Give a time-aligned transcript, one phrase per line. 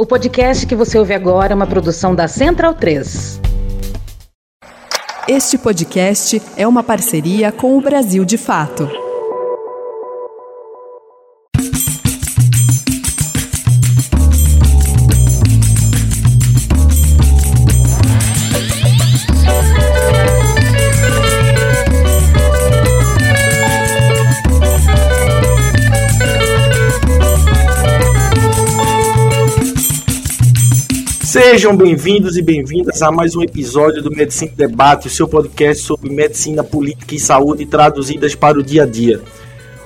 [0.00, 3.38] O podcast que você ouve agora é uma produção da Central 3.
[5.28, 8.88] Este podcast é uma parceria com o Brasil de Fato.
[31.60, 36.08] Sejam bem-vindos e bem-vindas a mais um episódio do Medicina Debate, o seu podcast sobre
[36.08, 39.20] medicina, política e saúde traduzidas para o dia a dia.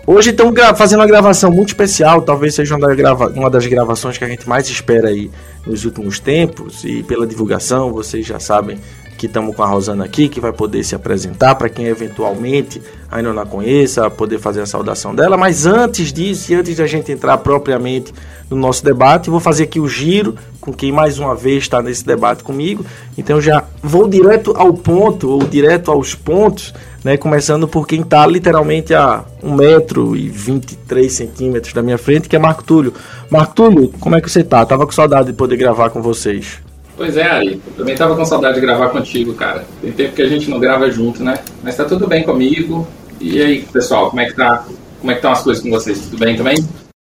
[0.06, 4.48] Hoje estamos fazendo uma gravação muito especial, talvez seja uma das gravações que a gente
[4.48, 5.32] mais espera aí
[5.66, 8.78] nos últimos tempos e pela divulgação, vocês já sabem
[9.18, 12.80] que estamos com a Rosana aqui, que vai poder se apresentar para quem eventualmente
[13.14, 15.36] ainda não a conheça, poder fazer a saudação dela.
[15.36, 18.12] Mas antes disso, e antes de a gente entrar propriamente
[18.50, 22.04] no nosso debate, vou fazer aqui o giro com quem mais uma vez está nesse
[22.04, 22.84] debate comigo.
[23.16, 27.16] Então já vou direto ao ponto, ou direto aos pontos, né?
[27.16, 32.92] Começando por quem está literalmente a 1,23m centímetros da minha frente, que é Marco Túlio.
[33.30, 34.66] Marco Túlio, como é que você tá?
[34.66, 36.60] Tava com saudade de poder gravar com vocês.
[36.96, 37.60] Pois é, Ari.
[37.66, 39.64] Eu também tava com saudade de gravar contigo, cara.
[39.80, 41.38] Tem tempo que a gente não grava junto, né?
[41.62, 42.86] Mas tá tudo bem comigo.
[43.20, 44.64] E aí, pessoal, como é que tá?
[45.00, 46.00] Como é que estão as coisas com vocês?
[46.00, 46.56] Tudo bem também?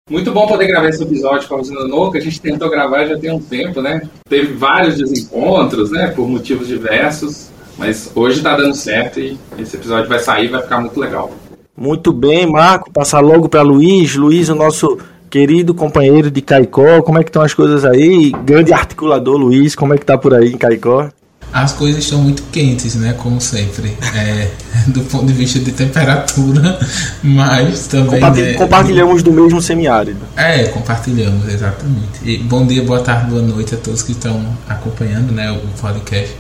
[0.09, 2.19] Muito bom poder gravar esse episódio com a Rosina Noca.
[2.19, 4.03] A gente tentou gravar já tem um tempo, né?
[4.29, 6.09] Teve vários desencontros, né?
[6.09, 7.51] Por motivos diversos.
[7.77, 11.31] Mas hoje tá dando certo e esse episódio vai sair vai ficar muito legal.
[11.77, 12.91] Muito bem, Marco.
[12.91, 14.15] Passar logo para Luiz.
[14.15, 14.99] Luiz, o nosso
[15.29, 18.31] querido companheiro de Caicó, como é que estão as coisas aí?
[18.45, 21.11] Grande articulador Luiz, como é que tá por aí em Caicó?
[21.57, 23.15] As coisas estão muito quentes, né?
[23.15, 24.51] Como sempre, é,
[24.93, 26.79] do ponto de vista de temperatura,
[27.25, 28.21] mas também.
[28.21, 30.21] né, compartilhamos do mesmo semiárido.
[30.37, 32.21] É, compartilhamos, exatamente.
[32.23, 36.37] E bom dia, boa tarde, boa noite a todos que estão acompanhando né, o podcast.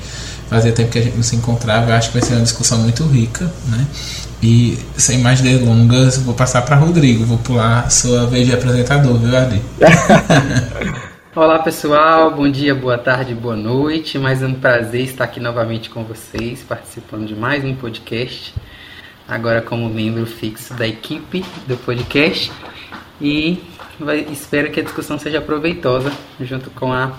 [0.51, 3.03] Fazia tempo que a gente não se encontrava, acho que vai ser uma discussão muito
[3.05, 3.87] rica, né?
[4.43, 9.35] E sem mais delongas, vou passar para Rodrigo, vou pular sua vez de apresentador, viu,
[9.35, 9.63] Adi?
[11.37, 14.19] Olá pessoal, bom dia, boa tarde, boa noite.
[14.19, 18.55] Mais um prazer estar aqui novamente com vocês, participando de mais um podcast.
[19.29, 22.51] Agora como membro fixo da equipe do podcast
[23.21, 23.63] e
[24.33, 26.11] espero que a discussão seja proveitosa
[26.41, 27.13] junto com a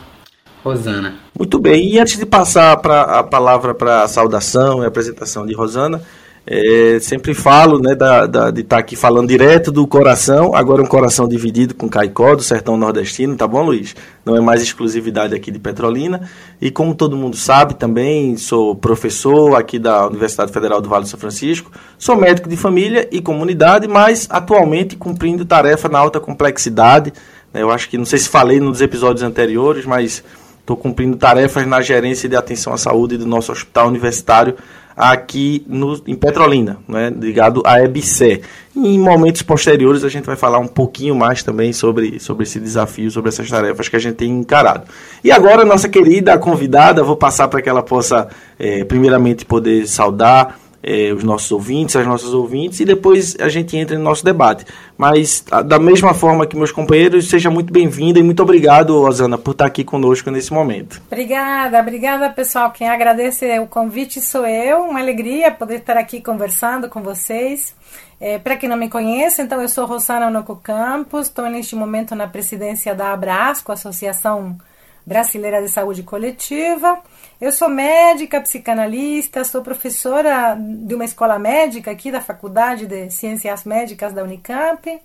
[0.63, 1.13] Rosana.
[1.38, 5.53] Muito bem, e antes de passar pra, a palavra para a saudação e apresentação de
[5.53, 6.01] Rosana,
[6.49, 10.81] é, sempre falo né, da, da de estar tá aqui falando direto do coração, agora
[10.81, 13.93] um coração dividido com Caicó, do sertão nordestino, tá bom, Luiz?
[14.23, 16.29] Não é mais exclusividade aqui de Petrolina.
[16.61, 21.09] E como todo mundo sabe também, sou professor aqui da Universidade Federal do Vale do
[21.09, 27.11] São Francisco, sou médico de família e comunidade, mas atualmente cumprindo tarefa na alta complexidade.
[27.53, 30.23] Né, eu acho que, não sei se falei nos episódios anteriores, mas
[30.61, 34.55] estou cumprindo tarefas na gerência de atenção à saúde do nosso hospital universitário
[34.97, 38.41] aqui no, em Petrolina, né, ligado à EBC.
[38.75, 43.11] em momentos posteriores a gente vai falar um pouquinho mais também sobre, sobre esse desafio,
[43.11, 44.85] sobre essas tarefas que a gente tem encarado.
[45.23, 48.27] E agora, nossa querida convidada, vou passar para que ela possa,
[48.57, 53.75] é, primeiramente, poder saudar é, os nossos ouvintes, as nossas ouvintes, e depois a gente
[53.75, 54.65] entra no nosso debate.
[54.97, 59.51] Mas, da mesma forma que meus companheiros, seja muito bem-vinda e muito obrigado, Rosana, por
[59.51, 61.01] estar aqui conosco nesse momento.
[61.07, 62.71] Obrigada, obrigada, pessoal.
[62.71, 64.83] Quem agradece o convite sou eu.
[64.83, 67.75] Uma alegria poder estar aqui conversando com vocês.
[68.19, 72.15] É, Para quem não me conhece, então eu sou Rosana Onoco Campos, estou neste momento
[72.15, 74.57] na presidência da Abrasco, Associação
[75.05, 76.97] Brasileira de Saúde Coletiva.
[77.39, 83.63] Eu sou médica, psicanalista, sou professora de uma escola médica aqui da Faculdade de Ciências
[83.63, 84.99] Médicas da Unicamp.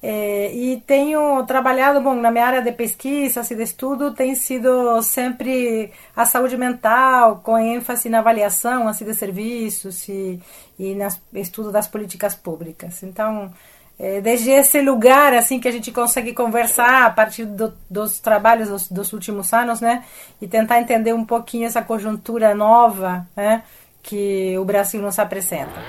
[0.00, 5.02] É, e tenho trabalhado, bom, na minha área de pesquisa e de estudo tem sido
[5.02, 10.40] sempre a saúde mental, com ênfase na avaliação assim, de serviços e,
[10.78, 13.02] e no estudo das políticas públicas.
[13.02, 13.52] Então,
[13.98, 18.68] é, desde esse lugar assim que a gente consegue conversar a partir do, dos trabalhos
[18.68, 20.04] dos, dos, últimos anos, né,
[20.40, 23.62] e tentar entender um pouquinho essa conjuntura nova, né,
[24.02, 25.82] que o Brasil nos apresenta.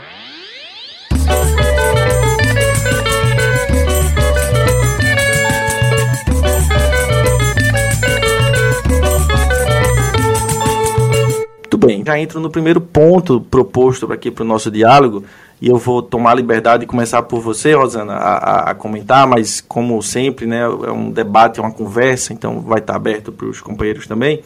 [11.60, 15.24] Muito bem, já entro no primeiro ponto proposto aqui para o nosso diálogo,
[15.62, 19.60] e eu vou tomar a liberdade de começar por você, Rosana, a, a, comentar, mas
[19.62, 23.60] como sempre, né, é um debate, é uma conversa, então vai estar aberto para os
[23.60, 24.42] companheiros também.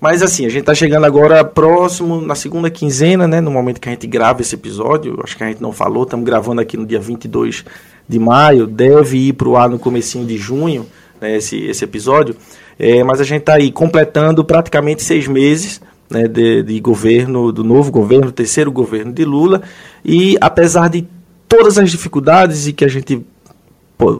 [0.00, 3.88] Mas assim, a gente está chegando agora próximo, na segunda quinzena, né, no momento que
[3.88, 6.86] a gente grava esse episódio, acho que a gente não falou, estamos gravando aqui no
[6.86, 7.64] dia 22
[8.08, 10.86] de maio, deve ir para o ar no comecinho de junho,
[11.20, 12.36] né, esse, esse episódio,
[12.78, 15.80] é, mas a gente está aí completando praticamente seis meses
[16.12, 19.62] né, de, de governo, do novo governo, terceiro governo de Lula,
[20.04, 21.06] e apesar de
[21.48, 23.24] todas as dificuldades e que a gente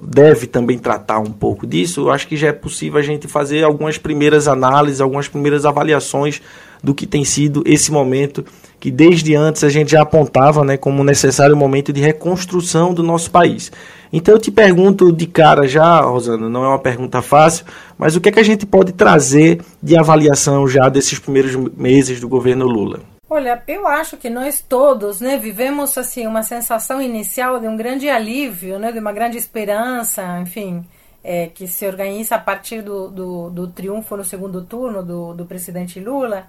[0.02, 3.64] deve também tratar um pouco disso, eu acho que já é possível a gente fazer
[3.64, 6.40] algumas primeiras análises, algumas primeiras avaliações
[6.82, 8.44] do que tem sido esse momento
[8.78, 13.30] que desde antes a gente já apontava né, como necessário momento de reconstrução do nosso
[13.30, 13.70] país.
[14.12, 17.64] Então eu te pergunto de cara já, Rosana, não é uma pergunta fácil,
[17.96, 22.20] mas o que é que a gente pode trazer de avaliação já desses primeiros meses
[22.20, 23.00] do governo Lula?
[23.30, 28.10] Olha, eu acho que nós todos, né, vivemos assim uma sensação inicial de um grande
[28.10, 30.84] alívio, né, de uma grande esperança, enfim,
[31.24, 35.46] é, que se organiza a partir do, do, do, triunfo no segundo turno do, do
[35.46, 36.46] presidente Lula,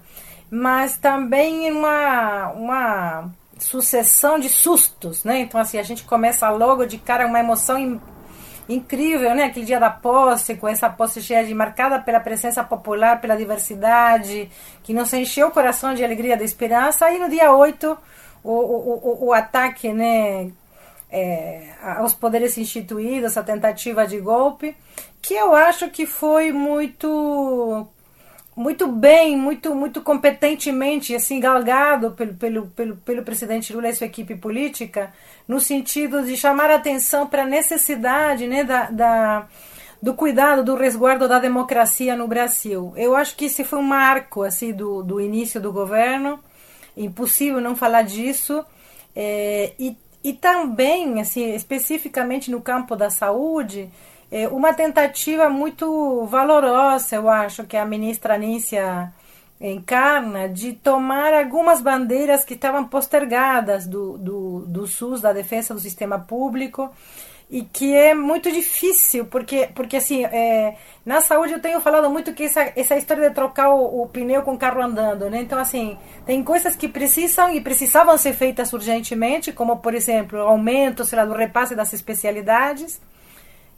[0.50, 5.40] mas também uma, uma sucessão de sustos, né?
[5.40, 8.00] Então, assim, a gente começa logo de cara uma emoção in,
[8.68, 9.44] incrível, né?
[9.44, 14.50] Aquele dia da posse, com essa posse cheia de marcada pela presença popular, pela diversidade,
[14.82, 17.10] que nos encheu o coração de alegria, de esperança.
[17.10, 17.98] E no dia 8,
[18.42, 20.50] o, o, o, o ataque, né?
[21.10, 24.76] É, aos poderes instituídos, a tentativa de golpe,
[25.22, 27.86] que eu acho que foi muito
[28.56, 34.06] muito bem, muito muito competentemente assim galgado pelo, pelo, pelo, pelo presidente Lula e sua
[34.06, 35.12] equipe política,
[35.46, 39.46] no sentido de chamar a atenção para a necessidade né, da, da,
[40.00, 42.92] do cuidado, do resguardo da democracia no Brasil.
[42.96, 46.38] Eu acho que esse foi um marco assim do, do início do governo,
[46.96, 48.64] impossível não falar disso,
[49.16, 53.90] é, e, e também, assim, especificamente no campo da saúde,
[54.36, 59.12] é uma tentativa muito valorosa, eu acho, que a ministra Nícia
[59.60, 65.78] encarna, de tomar algumas bandeiras que estavam postergadas do, do, do SUS, da defesa do
[65.78, 66.90] sistema público,
[67.48, 70.74] e que é muito difícil, porque, porque assim, é,
[71.06, 74.42] na saúde eu tenho falado muito que essa, essa história de trocar o, o, pneu
[74.42, 75.42] com o carro andando, né?
[75.42, 75.96] Então, assim,
[76.26, 81.18] tem coisas que precisam e precisavam ser feitas urgentemente, como, por exemplo, o aumento, sei
[81.20, 83.00] lá, do repasse das especialidades,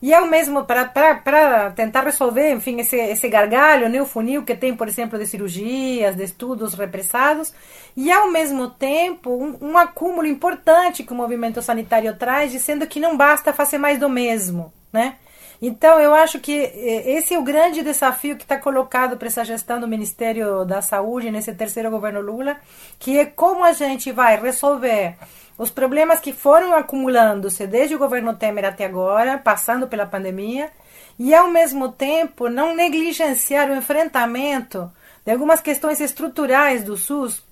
[0.07, 4.73] e ao mesmo, para tentar resolver, enfim, esse, esse gargalho, né, o funil que tem,
[4.73, 7.53] por exemplo, de cirurgias, de estudos repressados,
[7.97, 13.01] e ao mesmo tempo um, um acúmulo importante que o movimento sanitário traz, dizendo que
[13.01, 15.17] não basta fazer mais do mesmo, né?
[15.61, 19.45] Então, eu acho que eh, esse é o grande desafio que está colocado para essa
[19.45, 22.59] gestão do Ministério da Saúde nesse terceiro governo Lula,
[22.97, 25.17] que é como a gente vai resolver
[25.59, 30.71] os problemas que foram acumulando-se desde o governo Temer até agora, passando pela pandemia,
[31.19, 34.91] e ao mesmo tempo não negligenciar o enfrentamento
[35.25, 37.43] de algumas questões estruturais do SUS,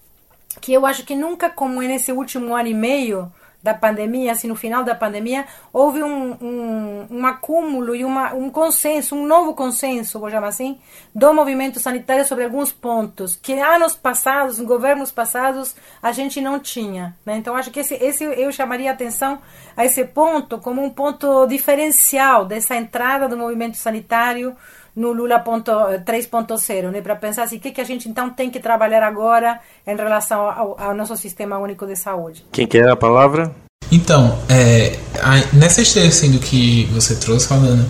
[0.61, 3.33] que eu acho que nunca como nesse último ano e meio
[3.65, 8.51] da pandemia, assim, no final da pandemia, houve um, um, um acúmulo e uma, um
[8.51, 10.79] consenso, um novo consenso, vou chamar assim,
[11.15, 17.17] do movimento sanitário sobre alguns pontos que anos passados, governos passados, a gente não tinha.
[17.25, 17.39] Né?
[17.39, 19.39] Então, acho que esse, esse eu chamaria atenção
[19.75, 24.55] a esse ponto como um ponto diferencial dessa entrada do movimento sanitário
[24.95, 27.01] no Lula 3.0, né?
[27.01, 30.41] para pensar assim, o que, que a gente então tem que trabalhar agora em relação
[30.41, 32.45] ao, ao nosso sistema único de saúde.
[32.53, 33.55] Quem quer a palavra?
[33.91, 37.89] Então, é, a, nessa esteira assim, do que você trouxe, falando,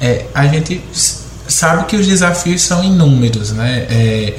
[0.00, 3.86] é, a gente sabe que os desafios são inúmeros, né?
[3.90, 4.38] É,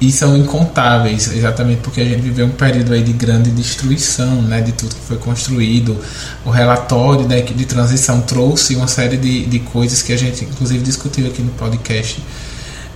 [0.00, 4.60] e são incontáveis, exatamente porque a gente viveu um período aí de grande destruição, né,
[4.60, 5.96] de tudo que foi construído.
[6.44, 10.84] O relatório né, de transição trouxe uma série de, de coisas que a gente, inclusive,
[10.84, 12.22] discutiu aqui no podcast.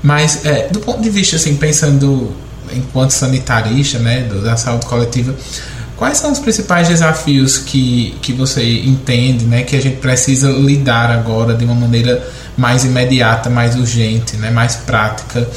[0.03, 2.33] Mas, é, do ponto de vista, assim, pensando
[2.73, 5.35] enquanto sanitarista, né, da saúde coletiva,
[5.97, 11.11] quais são os principais desafios que, que você entende, né, que a gente precisa lidar
[11.11, 12.23] agora de uma maneira
[12.59, 15.49] mais imediata, mais urgente, né, mais prática?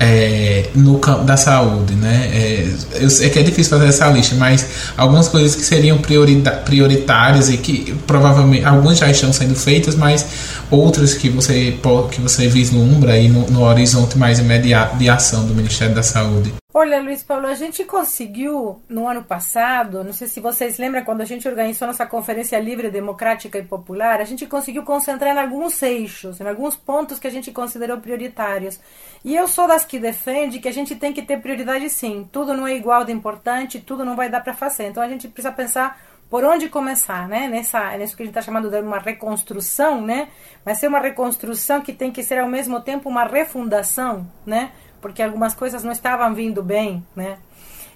[0.00, 2.30] É, no campo da saúde, né?
[2.32, 2.68] É,
[3.00, 7.56] eu sei que é difícil fazer essa lista, mas algumas coisas que seriam prioritárias e
[7.56, 10.24] que provavelmente algumas já estão sendo feitas, mas
[10.70, 11.76] outras que você
[12.10, 16.52] que você vislumbra aí no, no horizonte mais imediato de ação do Ministério da Saúde.
[16.80, 21.22] Olha, Luiz Paulo, a gente conseguiu no ano passado, não sei se vocês lembram, quando
[21.22, 25.82] a gente organizou nossa Conferência Livre, Democrática e Popular, a gente conseguiu concentrar em alguns
[25.82, 28.78] eixos, em alguns pontos que a gente considerou prioritários.
[29.24, 32.28] E eu sou das que defende que a gente tem que ter prioridade sim.
[32.30, 34.84] Tudo não é igual de importante, tudo não vai dar para fazer.
[34.84, 37.48] Então a gente precisa pensar por onde começar, né?
[37.48, 40.28] Nessa, nisso que a gente está chamando de uma reconstrução, né?
[40.64, 44.70] Mas ser uma reconstrução que tem que ser ao mesmo tempo uma refundação, né?
[45.00, 47.38] Porque algumas coisas não estavam vindo bem, né?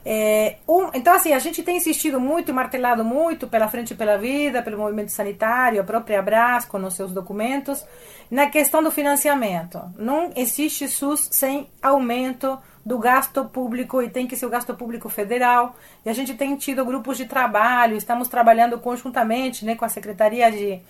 [0.04, 4.18] É, um, então, assim, a gente tem insistido muito e martelado muito pela Frente pela
[4.18, 7.84] Vida, pelo movimento sanitário, a própria Abrasco nos seus documentos,
[8.30, 9.80] na questão do financiamento.
[9.96, 15.08] Não existe SUS sem aumento do gasto público e tem que ser o gasto público
[15.08, 15.76] federal.
[16.04, 20.50] E a gente tem tido grupos de trabalho, estamos trabalhando conjuntamente né, com a Secretaria
[20.50, 20.80] de,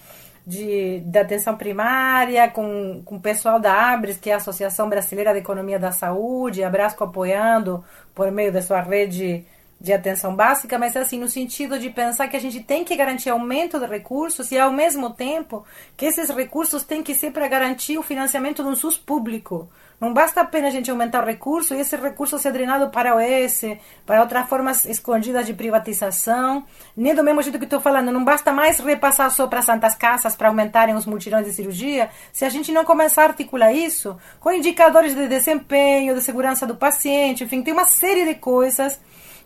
[0.47, 5.33] de, de Atenção Primária, com, com o pessoal da ABRES, que é a Associação Brasileira
[5.33, 7.85] de Economia da Saúde, a Brasco apoiando
[8.15, 9.45] por meio da sua rede
[9.83, 13.31] de atenção básica, mas assim, no sentido de pensar que a gente tem que garantir
[13.31, 17.99] aumento de recursos e, ao mesmo tempo, que esses recursos têm que ser para garantir
[17.99, 19.69] o financiamento de um SUS público.
[20.03, 23.21] Não basta apenas a gente aumentar o recurso e esse recurso ser drenado para o
[23.21, 26.65] S, para outras formas escondidas de privatização.
[26.97, 30.35] Nem do mesmo jeito que estou falando, não basta mais repassar só para santas casas
[30.35, 34.51] para aumentarem os multirões de cirurgia, se a gente não começar a articular isso com
[34.51, 38.99] indicadores de desempenho, de segurança do paciente, enfim, tem uma série de coisas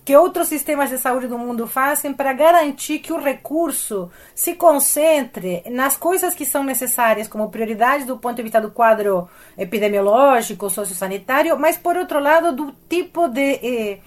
[0.06, 5.64] que outros sistemas de saúde do mundo fazem para garantir que o recurso se concentre
[5.68, 11.58] nas coisas que são necessárias como prioridade do ponto de vista do quadro epidemiológico, sociosanitário,
[11.58, 13.98] mas por outro lado do tipo de eh,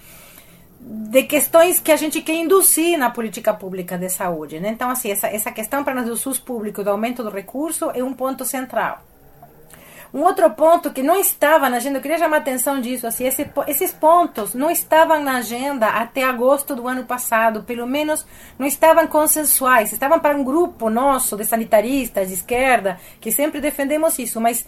[0.80, 4.58] de questões que a gente quer induzir na política pública de saúde.
[4.58, 4.70] Né?
[4.70, 8.02] Então, assim, essa, essa questão para nós do SUS público, do aumento do recurso, é
[8.02, 9.02] um ponto central.
[10.12, 13.26] Um outro ponto que não estava na agenda, eu queria chamar a atenção disso, assim,
[13.26, 18.26] esse, esses pontos não estavam na agenda até agosto do ano passado, pelo menos
[18.58, 24.18] não estavam consensuais, estavam para um grupo nosso de sanitaristas de esquerda, que sempre defendemos
[24.18, 24.66] isso, mas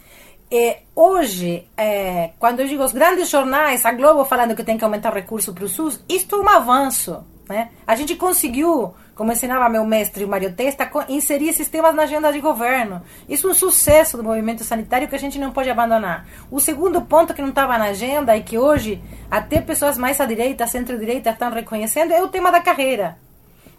[0.54, 4.84] é, hoje, é, quando eu digo os grandes jornais, a Globo falando que tem que
[4.84, 7.25] aumentar o recurso para o SUS, isto é um avanço.
[7.52, 7.68] Né?
[7.87, 12.40] A gente conseguiu como ensinava meu mestre Mário Testa, inserir esses temas na agenda de
[12.40, 13.02] governo.
[13.28, 16.26] Isso é um sucesso do movimento sanitário que a gente não pode abandonar.
[16.50, 20.25] O segundo ponto que não estava na agenda e que hoje até pessoas mais à
[20.25, 23.18] direita, centro-direita estão reconhecendo é o tema da carreira.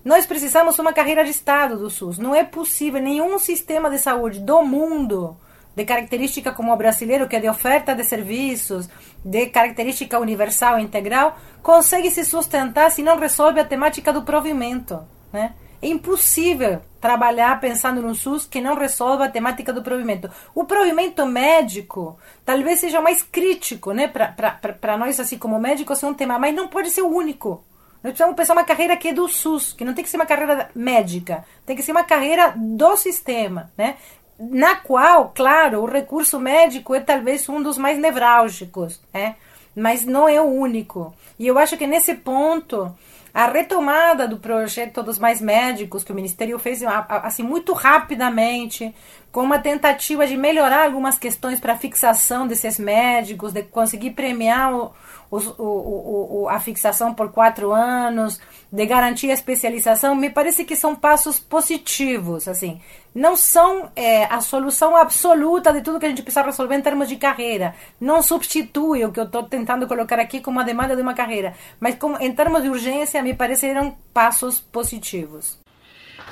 [0.06, 2.20] Nós precisamos uma carreira de Estado do SUS.
[2.20, 5.36] Não é possível nenhum sistema de saúde do mundo
[5.76, 8.90] de característica como o brasileiro, que é de oferta de serviços,
[9.24, 15.00] de característica universal integral, consegue se sustentar se não resolve a temática do provimento.
[15.32, 15.54] Né?
[15.82, 20.32] É impossível trabalhar pensando no SUS que não resolva a temática do provimento.
[20.56, 24.08] O provimento médico talvez seja mais crítico, né?
[24.08, 27.66] Para nós, assim como médicos, é um tema, mas não pode ser o único.
[28.02, 30.26] Nós precisamos pensar uma carreira que é do SUS, que não tem que ser uma
[30.26, 33.98] carreira médica, tem que ser uma carreira do sistema, né?
[34.40, 39.36] Na qual, claro, o recurso médico é talvez um dos mais nevrálgicos, né?
[39.76, 41.14] Mas não é o único.
[41.38, 42.94] E eu acho que nesse ponto
[43.34, 48.94] a retomada do projeto dos mais médicos que o Ministério fez assim muito rapidamente,
[49.32, 54.94] com uma tentativa de melhorar algumas questões para fixação desses médicos, de conseguir premiar o,
[55.38, 58.40] o, o, a fixação por quatro anos,
[58.72, 62.82] de garantir a especialização, me parece que são passos positivos, assim.
[63.14, 67.08] Não são é, a solução absoluta de tudo que a gente precisa resolver em termos
[67.08, 67.76] de carreira.
[68.00, 71.54] Não substitui o que eu estou tentando colocar aqui como a demanda de uma carreira.
[71.80, 75.63] Mas como, em termos de urgência, me pareceram passos positivos.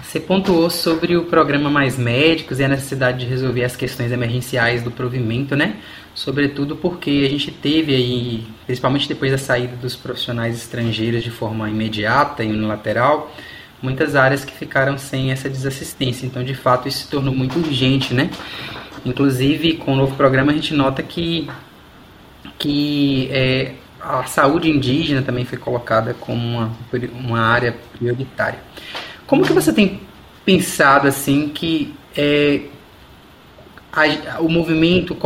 [0.04, 4.84] Você pontuou sobre o programa Mais Médicos e a necessidade de resolver as questões emergenciais
[4.84, 5.78] do provimento, né?
[6.14, 11.70] Sobretudo porque a gente teve aí, principalmente depois da saída dos profissionais estrangeiros de forma
[11.70, 13.34] imediata e unilateral,
[13.82, 16.26] muitas áreas que ficaram sem essa desassistência.
[16.26, 18.30] Então, de fato, isso se tornou muito urgente, né?
[19.06, 21.50] Inclusive, com o novo programa, a gente nota que,
[22.60, 26.72] que é, a saúde indígena também foi colocada como uma,
[27.14, 28.60] uma área prioritária.
[29.32, 30.02] Como que você tem
[30.44, 32.64] pensado assim que é,
[33.90, 35.18] a, o movimento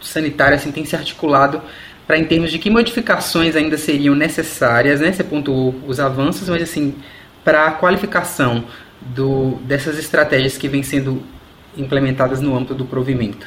[0.00, 1.62] sanitário assim tem se articulado
[2.04, 5.12] para em termos de que modificações ainda seriam necessárias, né?
[5.12, 6.96] Você pontuou os avanços, mas assim
[7.44, 8.64] para a qualificação
[9.00, 11.22] do, dessas estratégias que vêm sendo
[11.76, 13.46] implementadas no âmbito do provimento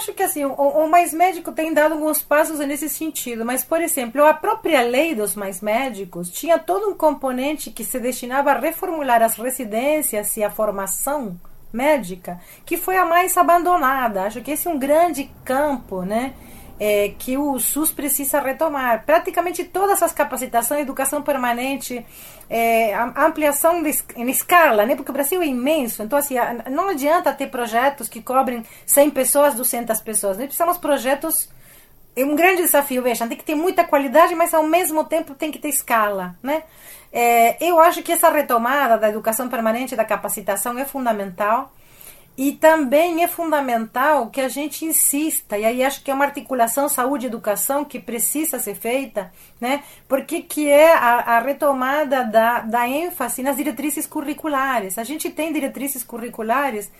[0.00, 3.82] acho que assim, o, o, Mais Médico tem dado alguns passos nesse sentido, mas, por
[3.82, 8.58] exemplo, a própria lei dos Mais Médicos tinha todo um componente que se destinava a
[8.58, 11.38] reformular as residências e a formação
[11.70, 14.22] médica, que foi a mais abandonada.
[14.22, 16.32] Acho que esse é um grande campo, né?
[16.80, 19.04] É, que o SUS precisa retomar.
[19.04, 22.04] Praticamente todas as capacitações, educação permanente,
[22.48, 24.96] é, ampliação de, em escala, né?
[24.96, 26.36] porque o Brasil é imenso, então assim,
[26.70, 30.38] não adianta ter projetos que cobrem 100 pessoas, 200 pessoas.
[30.38, 31.50] Nós precisamos de projetos
[32.16, 35.50] é um grande desafio, veja, tem que ter muita qualidade, mas ao mesmo tempo tem
[35.50, 36.64] que ter escala, né?
[37.12, 41.72] É, eu acho que essa retomada da educação permanente, da capacitação é fundamental.
[42.36, 46.88] E também é fundamental que a gente insista, e aí acho que é uma articulação
[46.88, 49.82] saúde-educação que precisa ser feita, né?
[50.08, 54.96] porque que é a, a, retomada da, da ênfase nas diretrizes curriculares.
[54.96, 56.90] A gente tem diretrizes curriculares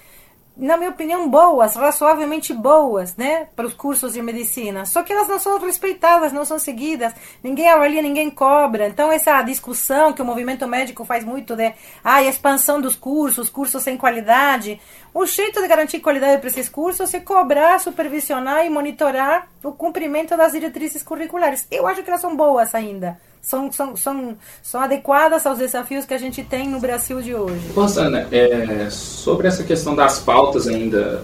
[0.56, 4.84] na minha opinião, boas, razoavelmente boas, né, para os cursos de medicina.
[4.84, 8.88] Só que elas não são respeitadas, não são seguidas, ninguém avalia, ninguém cobra.
[8.88, 11.72] Então, essa discussão que o movimento médico faz muito de
[12.04, 14.80] ah, expansão dos cursos, cursos sem qualidade.
[15.14, 20.36] O jeito de garantir qualidade para esses cursos é cobrar, supervisionar e monitorar o cumprimento
[20.36, 21.66] das diretrizes curriculares.
[21.70, 26.14] Eu acho que elas são boas ainda são, são, são, são adequadas aos desafios que
[26.14, 27.60] a gente tem no Brasil de hoje.
[27.74, 31.22] Rosana, é, sobre essa questão das pautas ainda,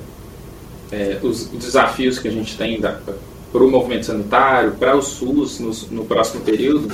[0.90, 5.96] é, os desafios que a gente tem para o movimento sanitário, para o SUS no,
[5.96, 6.88] no próximo período,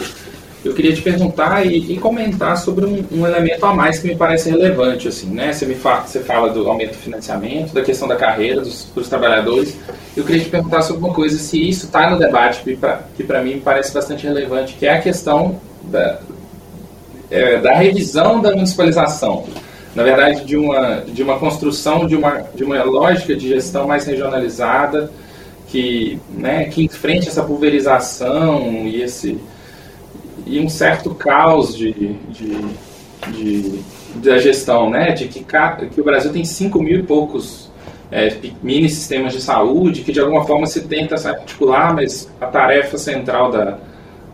[0.65, 4.15] eu queria te perguntar e, e comentar sobre um, um, elemento a mais que me
[4.15, 5.09] parece relevante.
[5.09, 5.53] Assim, né?
[5.53, 9.09] você, me fa você fala do aumento do financiamento, da questão da carreira dos, dos
[9.09, 9.77] trabalhadores.
[10.17, 12.63] Eu queria te perguntar sobre uma coisa, se isso está no debate,
[13.17, 16.21] que para mim me parece bastante relevante, que é a questão da,
[17.31, 19.45] é, da revisão da municipalização.
[19.97, 24.07] Na verdade, de uma, de uma construção de uma, de uma lógica de gestão mais
[24.07, 25.11] regionalizada,
[25.67, 29.39] que, né, que enfrente essa pulverização e esse
[30.47, 31.93] e um certo caos de,
[32.31, 32.59] de,
[33.29, 33.81] de,
[34.17, 35.13] da gestão, né?
[35.13, 35.45] De que,
[35.93, 37.71] que o Brasil tem 5 mil e poucos
[38.11, 42.47] é, mini sistemas de saúde, que de alguma forma se tenta se articular, mas a
[42.47, 43.79] tarefa central da,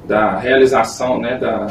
[0.04, 1.68] da realização, né, da,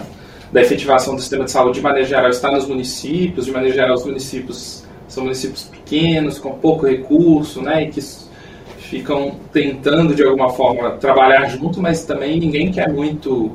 [0.52, 3.96] da efetivação do sistema de saúde de maneira geral está nos municípios, de maneira geral
[3.96, 8.02] os municípios são municípios pequenos, com pouco recurso, né, e que
[8.78, 13.52] ficam tentando de alguma forma trabalhar junto, mas também ninguém quer muito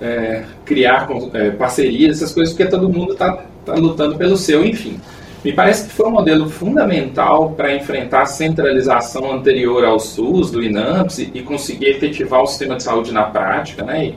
[0.00, 5.00] é, criar é, parcerias, essas coisas, porque todo mundo está tá lutando pelo seu, enfim.
[5.44, 10.62] Me parece que foi um modelo fundamental para enfrentar a centralização anterior ao SUS, do
[10.62, 14.06] INAMPS, e, conseguir efetivar o sistema de saúde na prática, né?
[14.06, 14.14] E,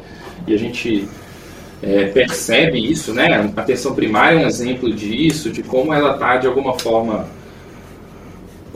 [0.47, 1.07] e a gente
[1.83, 3.51] é, percebe isso, né?
[3.55, 7.27] A atenção primária é um exemplo disso, de como ela está, de alguma forma,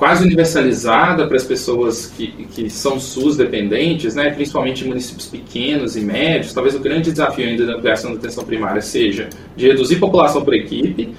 [0.01, 5.95] quase universalizada para as pessoas que, que são SUS dependentes, né, principalmente em municípios pequenos
[5.95, 6.55] e médios.
[6.55, 10.55] Talvez o grande desafio ainda da ampliação da atenção primária seja de reduzir população por
[10.55, 11.13] equipe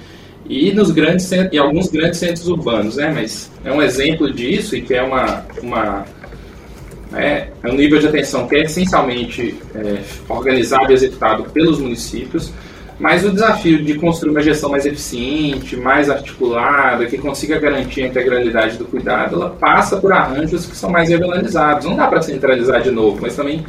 [0.48, 4.82] e nos grandes em alguns grandes centros urbanos, né, mas é um exemplo disso e
[4.82, 6.04] que é uma, uma
[7.14, 12.52] é, é um nível de atenção que é essencialmente é, organizado e executado pelos municípios
[13.02, 18.06] mas o desafio de construir uma gestão mais eficiente, mais articulada, que consiga garantir a
[18.06, 21.84] integralidade do cuidado, ela passa por arranjos que são mais regionalizados.
[21.84, 23.64] Não dá para centralizar de novo, mas também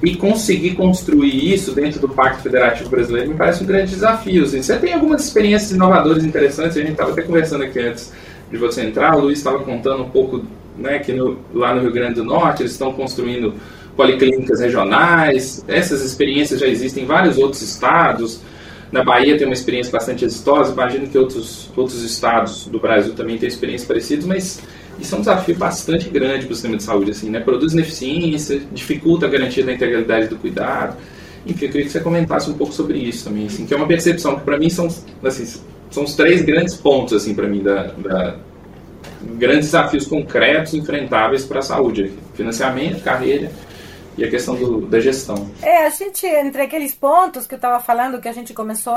[0.00, 4.44] e conseguir construir isso dentro do Pacto Federativo Brasileiro me parece um grande desafio.
[4.44, 4.62] Assim.
[4.62, 8.12] Você tem algumas experiências inovadoras interessantes, a gente estava até conversando aqui antes
[8.52, 10.44] de você entrar, o Luiz estava contando um pouco
[10.78, 13.52] né, que no, lá no Rio Grande do Norte eles estão construindo
[13.96, 18.40] policlínicas regionais, essas experiências já existem em vários outros estados,
[18.92, 23.38] na Bahia tem uma experiência bastante exitosa, imagino que outros, outros estados do Brasil também
[23.38, 24.60] têm experiências parecidas, mas
[24.98, 27.40] isso é um desafio bastante grande para o sistema de saúde, assim, né?
[27.40, 30.96] Produz ineficiência, dificulta a garantia da integralidade do cuidado.
[31.46, 33.86] Enfim, eu queria que você comentasse um pouco sobre isso também, assim, que é uma
[33.86, 34.88] percepção que para mim são,
[35.22, 38.36] assim, são os três grandes pontos, assim, para mim, da, da,
[39.38, 43.50] grandes desafios concretos enfrentáveis para a saúde: financiamento, carreira
[44.20, 45.50] e a questão do, da gestão.
[45.62, 48.94] É, a gente, entre aqueles pontos que eu estava falando, que a gente começou,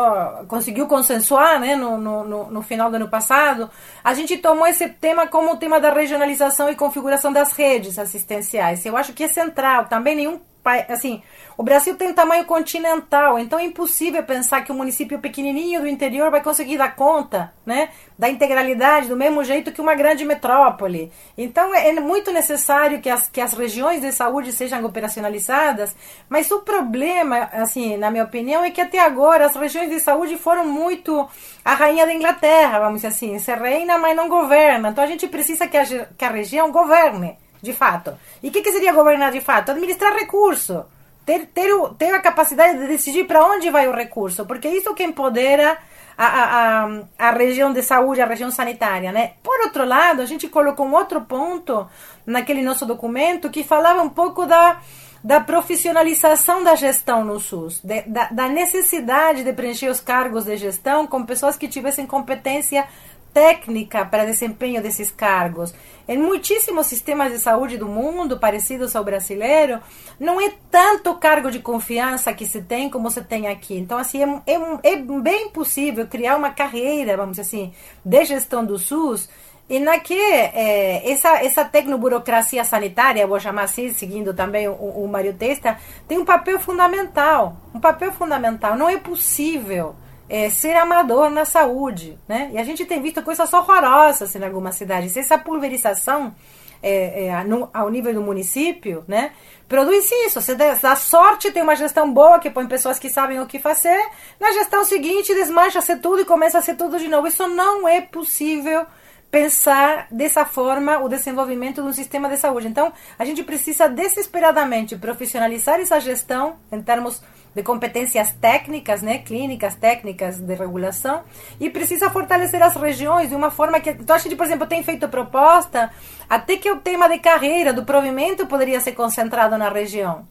[0.50, 3.70] conseguiu consensuar né, no, no, no, final do ano passado,
[4.04, 8.86] a gente tomou esse tema como o tema da regionalização e configuração das redes assistenciais.
[8.86, 9.86] Eu acho que é central.
[9.86, 10.42] Também nenhum
[10.88, 11.22] assim,
[11.58, 16.32] o Brasil tem tamanho continental, então é impossível pensar que um município pequenininho do interior
[16.32, 21.12] vai conseguir dar conta, né, da integralidade do mesmo jeito que uma grande metrópole.
[21.38, 25.96] Então é, é muito necessário que as, que as regiões de saúde sejam operacionalizadas,
[26.30, 30.38] mas o problema, assim, na minha opinião, é que até agora as regiões de saúde
[30.38, 31.28] foram muito
[31.64, 34.90] a rainha da Inglaterra, vamos dizer assim, se reina, mas não governa.
[34.90, 38.14] Então a gente precisa que a, que a região governe de fato.
[38.44, 39.72] E o que, que seria governar de fato?
[39.72, 40.86] Administrar recurso.
[41.26, 45.06] Ter, ter, ter a capacidade de decidir para onde vai o recurso, porque isso que
[45.06, 45.78] empodera
[46.18, 49.32] a, a, a, a, região de saúde, a região sanitária, né?
[49.42, 51.88] Por outro lado, a gente colocou um outro ponto
[52.26, 54.82] naquele nosso documento que falava um pouco da,
[55.24, 60.58] da profissionalização da gestão no SUS, de, da, da necessidade de preencher os cargos de
[60.58, 62.86] gestão com pessoas que tivessem competência
[63.34, 65.74] técnica para desempenho desses cargos.
[66.08, 69.80] Em muitíssimos sistemas de saúde do mundo, parecidos ao brasileiro,
[70.20, 73.78] não é tanto cargo de confiança que se tem como se tem aqui.
[73.78, 78.64] Então, assim, é, é, é bem possível criar uma carreira, vamos dizer assim, de gestão
[78.66, 79.30] do SUS
[79.70, 85.08] e na que é, essa, essa tecnoburocracia sanitária, vou chamar assim, seguindo também o, o
[85.08, 87.58] Mário Testa, tem um papel fundamental.
[87.74, 88.76] Um papel fundamental.
[88.76, 89.96] Não é possível
[90.34, 92.18] é, ser amador na saúde.
[92.28, 92.50] Né?
[92.54, 95.16] E a gente tem visto coisas horrorosas em algumas cidades.
[95.16, 96.34] Essa pulverização
[96.82, 99.32] é, é, no, ao nível do município, né?
[99.70, 100.42] Produz isso.
[100.42, 104.04] Você dá sorte, tem uma gestão boa que põe pessoas que sabem o que fazer.
[104.40, 107.28] Na gestão seguinte, desmancha-se tudo e começa a ser tudo de novo.
[107.28, 108.88] Isso não é possível
[109.30, 112.68] pensar dessa forma o desenvolvimento de um sistema de saúde.
[112.68, 117.22] Então, a gente precisa desesperadamente profissionalizar essa gestão em termos
[117.56, 121.24] de competências técnicas, né, clínicas, técnicas de regulação,
[121.60, 123.92] e precisa fortalecer as regiões de uma forma que.
[123.92, 125.92] Então, a gente, por exemplo, tem feito proposta
[126.30, 130.26] até que o tema de carreira, do provimento, poderia ser concentrado na região.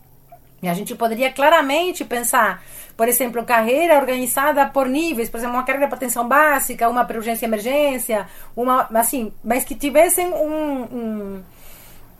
[0.62, 2.62] E a gente poderia claramente pensar,
[2.96, 7.18] por exemplo, carreira organizada por níveis, por exemplo, uma carreira para atenção básica, uma para
[7.18, 11.42] urgência e emergência, uma assim, mas que tivessem um, um,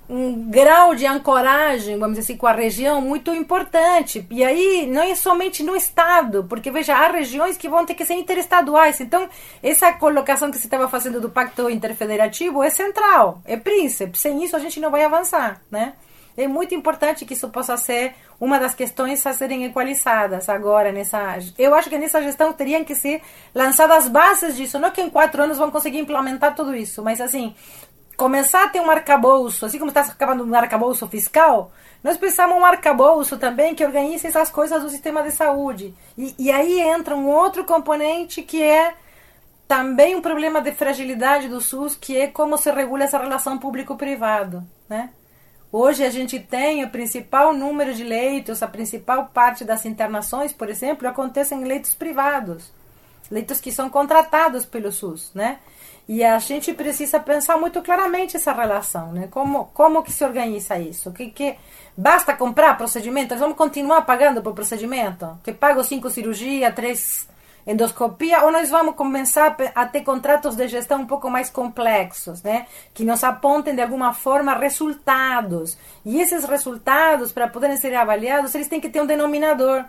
[0.09, 4.27] um, grau de ancoragem, vamos dizer assim, com a região muito importante.
[4.31, 8.05] E aí não é somente no estado, porque veja, há regiões que vão ter que
[8.05, 9.01] ser interestaduais.
[9.01, 9.29] Então,
[9.63, 14.19] essa colocação que você estava fazendo do pacto interfederativo é central, é príncipe.
[14.19, 15.95] Sem isso a gente não vai avançar, né?
[16.37, 21.39] É muito importante que isso possa ser uma das questões a serem equalizadas agora nessa.
[21.59, 23.21] Eu acho que nessa gestão teriam que ser
[23.55, 27.55] lançadas bases disso, não que em quatro anos vão conseguir implementar tudo isso, mas assim
[28.17, 31.73] começar a ter um arcabouço, assim como está acabando um arcabouço fiscal,
[32.03, 35.95] nós precisamos um arcabouço também que organize essas coisas do sistema de saúde.
[36.19, 38.95] E, e aí entra um outro componente que é
[39.69, 44.63] também um problema de fragilidade do SUS, que é como se regula essa relação público-privado,
[44.89, 45.11] né?
[45.71, 50.69] Hoje a gente tem o principal número de leitos, a principal parte das internações, por
[50.69, 52.71] exemplo, acontecem em leitos privados,
[53.31, 55.59] leitos que são contratados pelo SUS, né?
[56.09, 59.29] E a gente precisa pensar muito claramente essa relação, né?
[59.31, 61.13] Como, como que se organiza isso?
[61.13, 61.57] Que, que
[61.97, 63.37] basta comprar procedimento?
[63.37, 65.39] Vamos continuar pagando por procedimento?
[65.45, 67.29] Que pago cinco cirurgias, três
[67.67, 72.67] endoscopia, ou nós vamos começar a ter contratos de gestão um pouco mais complexos, né?
[72.93, 75.79] Que nos apontem de alguma forma resultados.
[76.05, 79.85] E esses resultados, para poderem ser avaliados, eles têm que ter um denominador.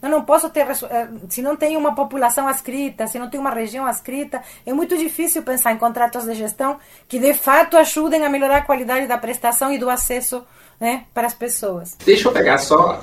[0.00, 3.50] Eu não posso ter, eh, se não tem uma população adscrita, se não tem uma
[3.50, 8.28] região adscrita, é muito difícil pensar em contratos de gestão que de fato ajudem a
[8.28, 10.44] melhorar a qualidade da prestação e do acesso
[10.80, 11.96] né, para as pessoas.
[12.04, 13.02] Deixa eu pegar só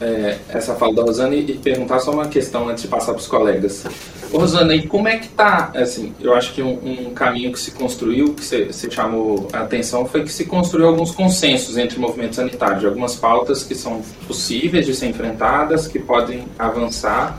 [0.00, 3.26] é, essa fala da Rosana e, perguntar só uma questão antes de passar para os
[3.26, 3.84] colegas.
[4.32, 7.72] Ô, Rosana, como é que tá, assim, eu acho que um, um caminho que se
[7.72, 12.36] construiu, que você chamou a atenção, foi que se construiu alguns consensos entre o movimento
[12.36, 17.38] sanitário, de algumas pautas que são possíveis de ser enfrentadas, que podem avançar.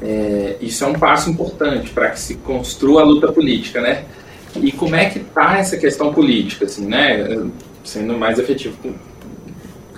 [0.00, 4.04] É, isso é um passo importante para que se construa a luta política, né?
[4.56, 7.46] E como é que está essa questão política, assim, né?
[7.82, 8.76] Sendo mais efetivo,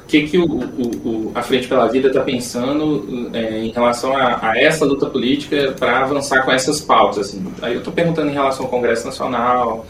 [0.07, 4.51] que, que o, o, o, a Frente pela Vida está pensando é, em relação a,
[4.51, 7.29] a, essa luta política para avançar com essas pautas?
[7.29, 7.45] Assim.
[7.61, 9.85] Aí eu estou perguntando em relação ao Congresso Nacional,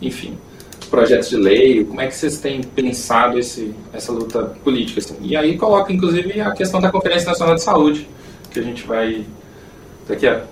[0.00, 0.36] enfim,
[0.90, 5.00] projetos de lei, como é que vocês têm pensado esse, essa luta política?
[5.00, 5.16] Assim?
[5.22, 8.06] E aí coloca, inclusive, a questão da Conferência Nacional de Saúde,
[8.50, 9.24] que a gente vai,
[10.06, 10.42] daqui a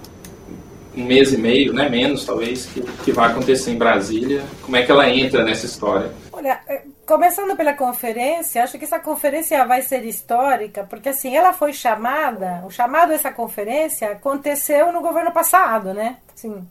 [0.96, 4.42] um mês e meio, né, menos talvez, que, que vai acontecer em Brasília.
[4.62, 6.10] Como é que ela entra nessa história?
[6.32, 11.52] Olha, é, começando pela conferência, acho que essa conferência vai ser histórica, porque assim, ela
[11.52, 16.18] foi chamada, o chamado dessa conferência aconteceu no governo passado, né?
[16.32, 16.64] Assim,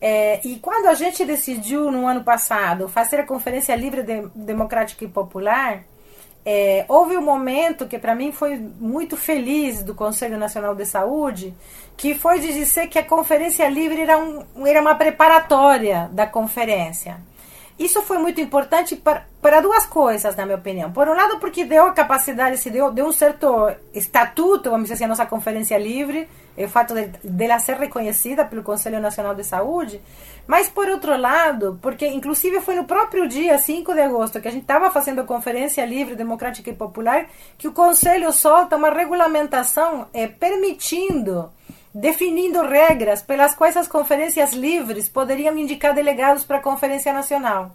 [0.00, 5.04] é, e quando a gente decidiu no ano passado fazer a Conferência Livre, de, Democrática
[5.04, 5.82] e Popular,
[6.46, 11.52] é, houve um momento que para mim foi muito feliz do Conselho Nacional de Saúde,
[11.96, 17.31] que foi de dizer que a Conferência Livre era, um, era uma preparatória da conferência.
[17.78, 20.92] Isso foi muito importante para, para duas coisas, na minha opinião.
[20.92, 24.94] Por um lado, porque deu a capacidade, se deu, deu um certo estatuto, vamos dizer
[24.94, 29.42] assim, a nossa conferência livre, o fato de, dela ser reconhecida pelo Conselho Nacional de
[29.42, 30.00] Saúde.
[30.46, 34.50] Mas, por outro lado, porque inclusive foi no próprio dia 5 de agosto que a
[34.50, 40.06] gente estava fazendo a Conferência Livre, Democrática e Popular, que o Conselho solta uma regulamentação
[40.12, 41.50] é, permitindo
[41.94, 47.74] definindo regras pelas quais as conferências livres poderiam indicar delegados para a Conferência Nacional.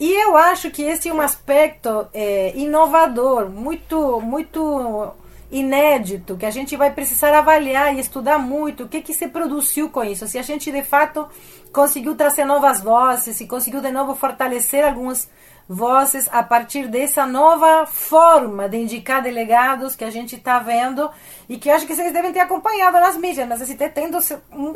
[0.00, 5.12] E eu acho que esse é um aspecto é, inovador, muito, muito
[5.50, 9.88] inédito, que a gente vai precisar avaliar e estudar muito o que, que se produziu
[9.90, 10.28] com isso.
[10.28, 11.26] Se a gente de fato
[11.72, 15.28] conseguiu trazer novas vozes, se conseguiu de novo fortalecer algumas
[15.68, 21.10] vozes a partir dessa nova forma de indicar delegados que a gente está vendo
[21.48, 24.18] e que acho que vocês devem ter acompanhado nas mídias, mas assim, tendo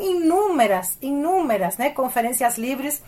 [0.00, 3.02] inúmeras, inúmeras né, conferências livres,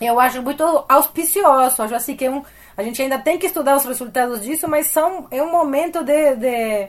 [0.00, 2.42] eu acho muito auspicioso, acho assim que é um,
[2.76, 6.36] a gente ainda tem que estudar os resultados disso, mas são, é um momento de,
[6.36, 6.88] de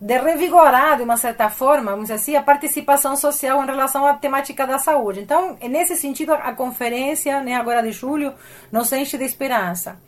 [0.00, 4.14] de revigorar, de uma certa forma, vamos dizer assim, a participação social em relação à
[4.14, 5.20] temática da saúde.
[5.20, 8.34] Então, nesse sentido, a conferência, né, agora de julho,
[8.70, 9.98] nos enche de esperança.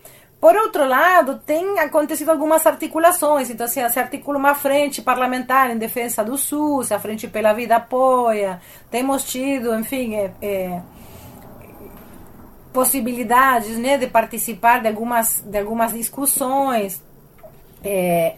[0.41, 5.79] Por outro lado, tem acontecido algumas articulações, então assim, se articula uma frente parlamentar em
[5.79, 10.83] defesa do SUS, a Frente pela Vida apoia, temos tido, enfim, é, é,
[12.71, 17.03] possibilidades né, de participar de algumas, de algumas discussões.
[17.83, 18.35] É,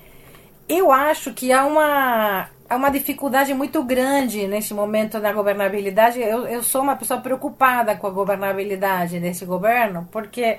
[0.69, 6.21] eu acho que há uma, há uma dificuldade muito grande neste momento da governabilidade.
[6.21, 10.59] Eu, eu sou uma pessoa preocupada com a governabilidade desse governo, porque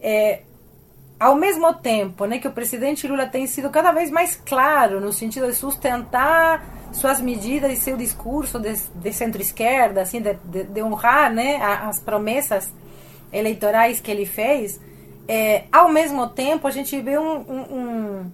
[0.00, 0.40] é,
[1.18, 5.12] ao mesmo tempo né, que o presidente Lula tem sido cada vez mais claro no
[5.12, 10.82] sentido de sustentar suas medidas e seu discurso de, de centro-esquerda, assim, de, de, de,
[10.82, 12.72] honrar né, as promessas
[13.32, 14.80] eleitorais que ele fez,
[15.28, 18.32] é, ao mesmo tempo a gente vê um, um, um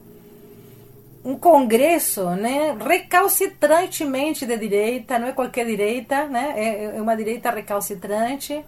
[1.26, 7.50] um congresso né, recalcitrantemente de direita, não é qualquer direita, né, é, é uma direita
[7.50, 8.64] recalcitrante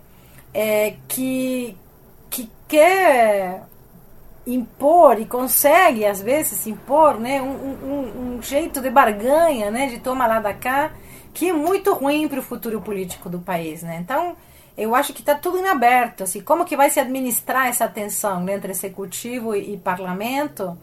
[0.52, 1.76] é, que,
[2.28, 3.62] que quer
[4.44, 10.00] impor e consegue às vezes impor né, um, um, um jeito de barganha, né, de
[10.00, 10.90] tomar lá da cá,
[11.32, 13.84] que é muito ruim para o futuro político do país.
[13.84, 13.98] Né?
[14.02, 14.34] Então,
[14.76, 16.24] eu acho que está tudo em aberto.
[16.24, 20.76] Assim, como que vai se administrar essa tensão né, entre executivo e, e parlamento?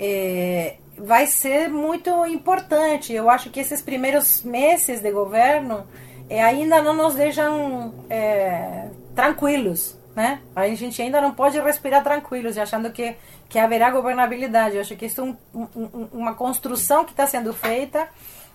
[0.00, 3.12] É, vai ser muito importante.
[3.12, 5.86] Eu acho que esses primeiros meses de governo
[6.28, 10.40] é, ainda não nos deixam é, tranquilos, né?
[10.54, 13.14] A gente ainda não pode respirar tranquilos, achando que,
[13.48, 14.76] que haverá governabilidade.
[14.76, 18.08] Eu acho que isso é um, um, uma construção que está sendo feita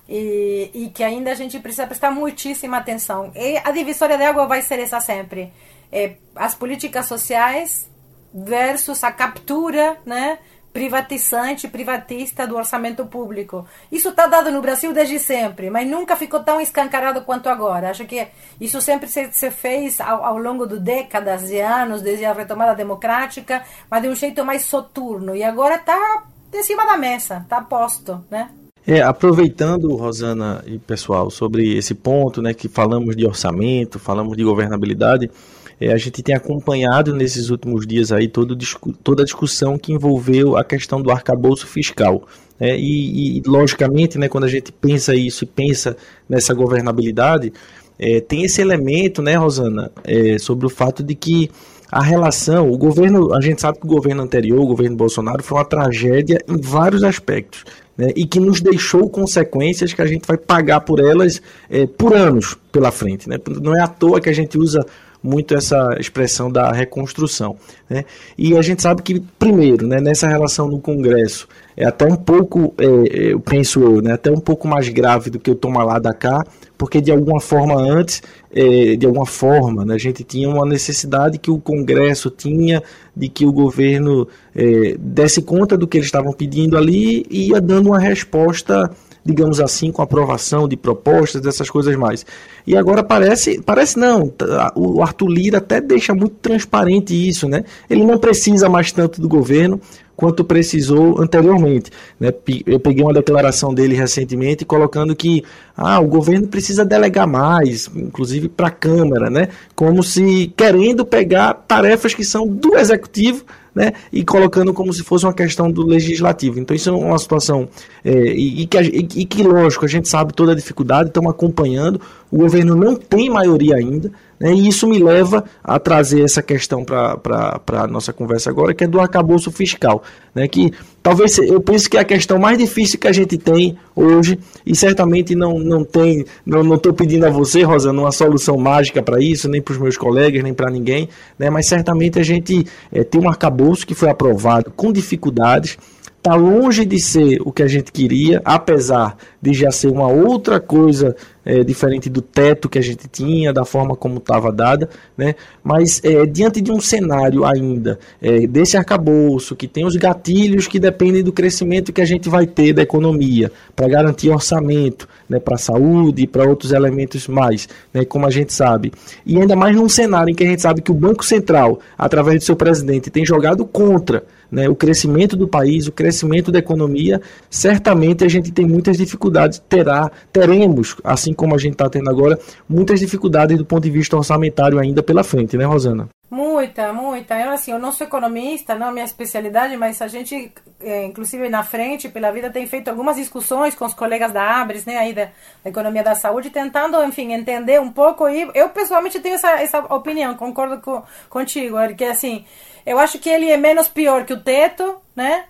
[0.08, 3.32] e, e, que ainda a gente precisa prestar muitíssima atenção.
[3.36, 5.52] E a divisória de água vai ser essa sempre.
[5.92, 7.90] É, as políticas sociais
[8.34, 10.40] versus a captura, né?
[10.78, 13.66] Privatizante, privatista do orçamento público.
[13.92, 17.90] Isso está dado no Brasil desde sempre, mas nunca ficou tão escancarado quanto agora.
[17.90, 18.28] Acho que
[18.62, 22.76] isso sempre se, se fez ao, ao, longo de décadas de anos, desde a retomada
[22.76, 25.36] democrática, mas de um jeito mais soturno.
[25.36, 28.52] E agora está em cima da mesa, está posto, né?
[28.86, 34.44] É, aproveitando, Rosana e pessoal, sobre esse ponto, né, que falamos de orçamento, falamos de
[34.44, 35.32] governabilidade,
[35.80, 38.58] é, a gente tem acompanhado nesses últimos dias aí todo,
[39.04, 42.28] toda a discussão que envolveu a questão do arcabouço fiscal.
[42.60, 45.96] É, e, e, logicamente, né, quando a gente pensa isso e pensa
[46.28, 47.54] nessa governabilidade,
[48.00, 51.52] é, tem esse elemento, né, Rosana, é, sobre o fato de que
[51.92, 55.58] a relação, o governo, a gente sabe que o governo anterior, o governo Bolsonaro, foi
[55.58, 57.64] uma tragédia em vários aspectos.
[57.96, 62.16] Né, e que nos deixou consequências que a gente vai pagar por elas é, por
[62.16, 63.28] anos pela frente.
[63.28, 63.38] Né?
[63.60, 64.86] Não é à toa que a gente usa
[65.28, 67.58] muito essa expressão da reconstrução.
[67.90, 68.06] Né?
[68.38, 72.74] E a gente sabe que, primeiro, né, nessa relação no Congresso, é até um pouco,
[72.78, 75.84] é, é, eu penso eu, né, até um pouco mais grave do que o toma
[75.84, 76.44] lá da cá,
[76.78, 81.38] porque de alguma forma antes, é, de alguma forma, né, a gente tinha uma necessidade
[81.38, 82.82] que o Congresso tinha
[83.16, 87.60] de que o governo é, desse conta do que eles estavam pedindo ali e ia
[87.60, 88.90] dando uma resposta
[89.28, 92.26] digamos assim, com aprovação de propostas, dessas coisas mais.
[92.66, 94.32] E agora parece, parece não,
[94.74, 97.66] o Arthur Lira até deixa muito transparente isso, né?
[97.90, 99.82] Ele não precisa mais tanto do governo
[100.16, 101.92] quanto precisou anteriormente.
[102.20, 102.34] Né?
[102.66, 105.44] Eu peguei uma declaração dele recentemente colocando que
[105.76, 109.50] ah, o governo precisa delegar mais, inclusive para a Câmara, né?
[109.76, 113.46] como se querendo pegar tarefas que são do Executivo
[113.78, 116.60] né, e colocando como se fosse uma questão do legislativo.
[116.60, 117.70] Então isso é uma situação
[118.04, 121.30] é, e, e, que, e, e, que, lógico, a gente sabe toda a dificuldade, estamos
[121.30, 126.42] acompanhando, o governo não tem maioria ainda, né, e isso me leva a trazer essa
[126.42, 130.72] questão para a nossa conversa agora, que é do arcabouço fiscal, né, que
[131.02, 134.76] talvez eu penso que é a questão mais difícil que a gente tem hoje, e
[134.76, 139.50] certamente não, não tem, não estou pedindo a você, Rosana, uma solução mágica para isso,
[139.50, 143.22] nem para os meus colegas, nem para ninguém, né, mas certamente a gente é, tem
[143.22, 145.78] um arcabouço que foi aprovado com dificuldades,
[146.18, 150.60] está longe de ser o que a gente queria, apesar de já ser uma outra
[150.60, 155.36] coisa é, diferente do teto que a gente tinha, da forma como estava dada, né?
[155.64, 160.80] mas é, diante de um cenário ainda é, desse arcabouço, que tem os gatilhos que
[160.80, 165.56] dependem do crescimento que a gente vai ter da economia, para garantir orçamento, né, para
[165.56, 168.92] a saúde e para outros elementos mais, né, como a gente sabe.
[169.26, 172.40] E ainda mais num cenário em que a gente sabe que o Banco Central, através
[172.40, 177.22] do seu presidente, tem jogado contra né, o crescimento do país, o crescimento da economia,
[177.50, 182.40] certamente a gente tem muitas dificuldades, terá, teremos, assim como a gente está tendo agora,
[182.68, 186.10] muitas dificuldades do ponto de vista orçamentário ainda pela frente, né, Rosana?
[186.30, 187.40] Muita, muita.
[187.40, 191.48] Eu, assim, eu não sou economista, não é minha especialidade, mas a gente, é, inclusive
[191.48, 195.14] na frente, pela vida, tem feito algumas discussões com os colegas da Abres, né, aí
[195.14, 195.26] da,
[195.64, 198.28] da economia da saúde, tentando, enfim, entender um pouco.
[198.28, 202.46] E eu, pessoalmente, tenho essa, essa opinião, concordo com, contigo, porque, assim,
[202.86, 205.46] eu acho que ele é menos pior que o teto, né?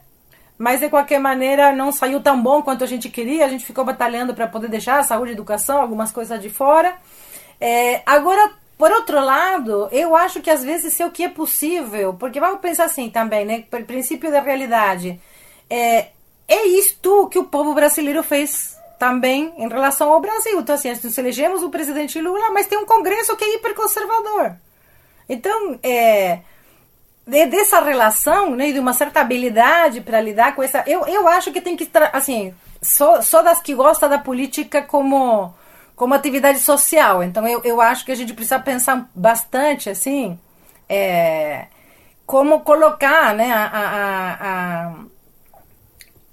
[0.59, 3.45] Mas de qualquer maneira não saiu tão bom quanto a gente queria.
[3.45, 6.95] A gente ficou batalhando para poder deixar a saúde, educação, algumas coisas de fora.
[7.61, 12.13] É, agora, por outro lado, eu acho que às vezes é o que é possível,
[12.13, 13.63] porque vamos pensar assim também, né?
[13.85, 15.19] Princípio da realidade.
[15.69, 16.09] É,
[16.47, 20.59] é isto que o povo brasileiro fez também em relação ao Brasil.
[20.59, 24.55] Então, assim, nós elegemos o presidente Lula, mas tem um Congresso que é hiperconservador.
[25.27, 26.39] Então, é
[27.27, 30.83] de, dessa relação, né, de uma certa habilidade para lidar com essa.
[30.87, 35.53] Eu, eu acho que tem que assim, só das que gostam da política como
[35.97, 37.23] como atividade social.
[37.23, 40.39] Então eu, eu acho que a gente precisa pensar bastante assim,
[40.87, 41.65] é,
[42.25, 44.93] como colocar, né, a, a,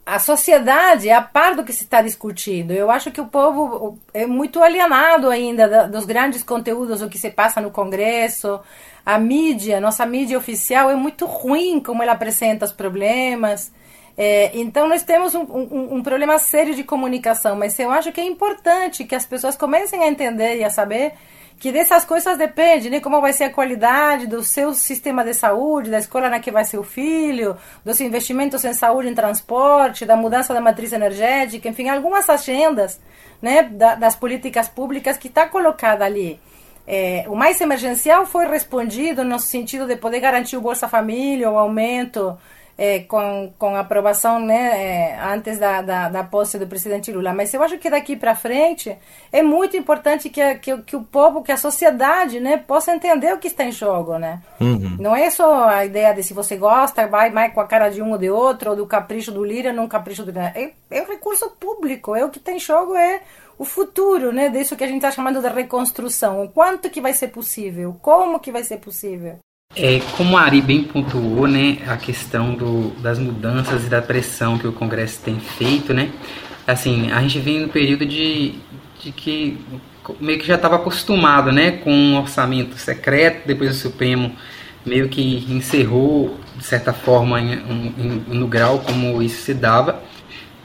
[0.06, 2.72] a, a sociedade a par do que se está discutindo.
[2.72, 7.30] Eu acho que o povo é muito alienado ainda dos grandes conteúdos, o que se
[7.30, 8.60] passa no Congresso,
[9.04, 13.72] a mídia, nossa mídia oficial é muito ruim como ela apresenta os problemas.
[14.16, 18.20] É, então nós temos um, um, um, problema sério de comunicação, mas eu acho que
[18.20, 21.14] é importante que as pessoas comecem a entender e a saber
[21.58, 23.00] que dessas coisas depende, né?
[23.00, 26.64] Como vai ser a qualidade do seu sistema de saúde, da escola na que vai
[26.64, 31.88] ser o filho, dos investimentos em saúde, em transporte, da mudança da matriz energética, enfim,
[31.88, 33.00] algumas agendas,
[33.40, 33.62] né?
[33.64, 36.40] Da, das políticas públicas que está colocada ali.
[36.86, 41.58] É, o mais emergencial foi respondido no sentido de poder garantir o Bolsa Família, o
[41.58, 42.36] aumento
[42.76, 47.32] é, com, com aprovação né, é, antes da, da, da, posse do presidente Lula.
[47.32, 48.96] Mas eu acho que daqui para frente
[49.32, 53.38] é muito importante que, que, que, o povo, que a sociedade né, possa entender o
[53.38, 54.18] que está em jogo.
[54.18, 54.40] Né?
[54.60, 54.96] Uhum.
[54.98, 58.02] Não é só a ideia de se você gosta, vai mais com a cara de
[58.02, 60.52] um ou de outro, ou do capricho do Lira, não capricho do Lira.
[60.54, 63.20] É, é o recurso público, é o que está em jogo, é
[63.56, 66.42] o futuro, né, disso que a gente está chamando de reconstrução.
[66.42, 67.96] O quanto que vai ser possível?
[68.02, 69.38] Como que vai ser possível?
[69.76, 74.56] É, como a Ari bem pontuou, né, a questão do, das mudanças e da pressão
[74.56, 76.10] que o Congresso tem feito, né,
[76.66, 78.54] assim, a gente vem no período de,
[79.02, 79.58] de que
[80.20, 84.36] meio que já estava acostumado, né, com um orçamento secreto, depois o Supremo
[84.86, 90.00] meio que encerrou, de certa forma, em, em, no grau como isso se dava,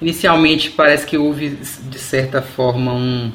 [0.01, 3.31] Inicialmente parece que houve, de certa forma, um,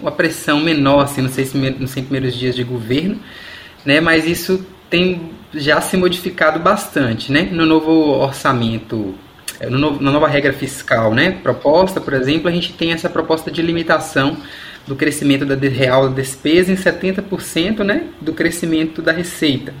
[0.00, 3.18] uma pressão menor, assim, não sei se nos 100 primeiros dias de governo,
[3.86, 7.32] né, mas isso tem já se modificado bastante.
[7.32, 7.48] Né?
[7.50, 9.14] No novo orçamento,
[9.58, 13.08] é, no novo, na nova regra fiscal né, proposta, por exemplo, a gente tem essa
[13.08, 14.36] proposta de limitação
[14.86, 19.72] do crescimento da real da despesa em 70% né, do crescimento da receita.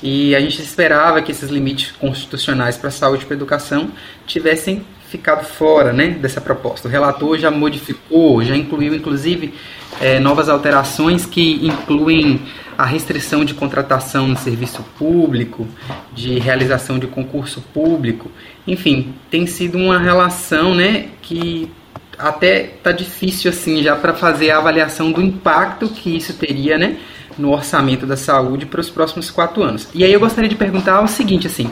[0.00, 3.90] E a gente esperava que esses limites constitucionais para a saúde e para a educação
[4.26, 6.86] tivessem ficado fora né, dessa proposta.
[6.86, 9.54] O relator já modificou, já incluiu inclusive
[10.00, 12.40] é, novas alterações que incluem
[12.76, 15.66] a restrição de contratação no serviço público,
[16.14, 18.30] de realização de concurso público.
[18.66, 21.70] Enfim, tem sido uma relação né, que
[22.18, 26.98] até está difícil assim já para fazer a avaliação do impacto que isso teria né,
[27.38, 29.88] no orçamento da saúde para os próximos quatro anos.
[29.94, 31.70] E aí eu gostaria de perguntar o seguinte assim,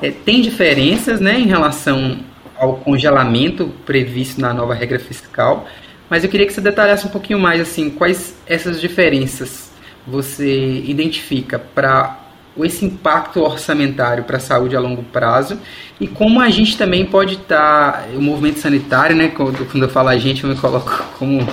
[0.00, 2.18] é, tem diferenças né, em relação
[2.58, 5.66] ao congelamento previsto na nova regra fiscal,
[6.08, 9.72] mas eu queria que você detalhasse um pouquinho mais assim, quais essas diferenças
[10.06, 12.26] você identifica para
[12.64, 15.58] esse impacto orçamentário para a saúde a longo prazo
[16.00, 19.88] e como a gente também pode estar, tá, o movimento sanitário, né, quando, quando eu
[19.88, 21.46] falo a gente, eu me coloco como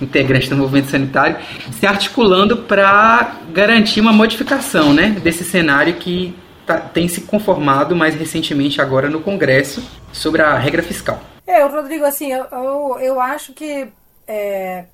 [0.00, 1.36] integrante do movimento sanitário,
[1.70, 6.34] se articulando para garantir uma modificação né, desse cenário que
[6.66, 11.20] tá, tem se conformado mais recentemente agora no Congresso sobre a regra fiscal.
[11.46, 13.88] É, Rodrigo, assim, eu, eu, eu acho que.
[14.26, 14.84] É,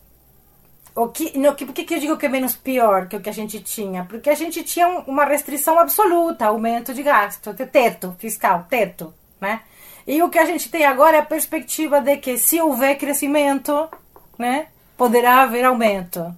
[0.94, 3.28] o que, no, que, por que eu digo que é menos pior que o que
[3.28, 4.04] a gente tinha?
[4.04, 9.60] Porque a gente tinha uma restrição absoluta, aumento de gasto, teto fiscal, teto, né?
[10.06, 13.88] E o que a gente tem agora é a perspectiva de que se houver crescimento,
[14.36, 14.68] né?
[14.98, 16.34] poderá haver aumento.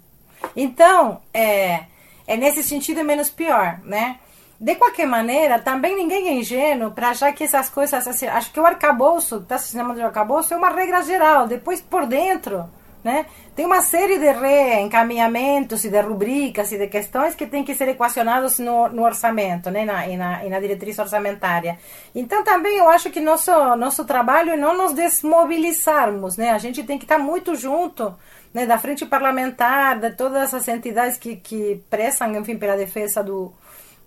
[0.55, 1.85] Então, é,
[2.27, 4.21] é nesse sentido menos pior, né?
[4.61, 8.61] De qualquer maneira, também ninguém é ingênuo para achar que essas coisas, assim, acho que
[8.61, 11.49] o arcabouço, se chamando de arcabouço, é uma regra geral.
[11.49, 12.69] Depois, por dentro,
[13.03, 13.25] né?
[13.57, 17.89] Tem uma série de reencaminhamentos e de rubricas e de questões que têm que ser
[17.89, 19.87] equacionados no, no orçamento né?
[19.87, 21.79] na, e, na, e na diretriz orçamentária.
[22.15, 26.37] Então, também eu acho que nosso, nosso trabalho é não nos desmobilizarmos.
[26.37, 26.51] Né?
[26.51, 28.15] A gente tem que estar muito junto
[28.53, 28.67] né?
[28.67, 33.53] da frente parlamentar, de todas as entidades que, que pressam enfim, pela defesa do,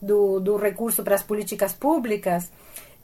[0.04, 2.51] do, do recurso para as políticas públicas.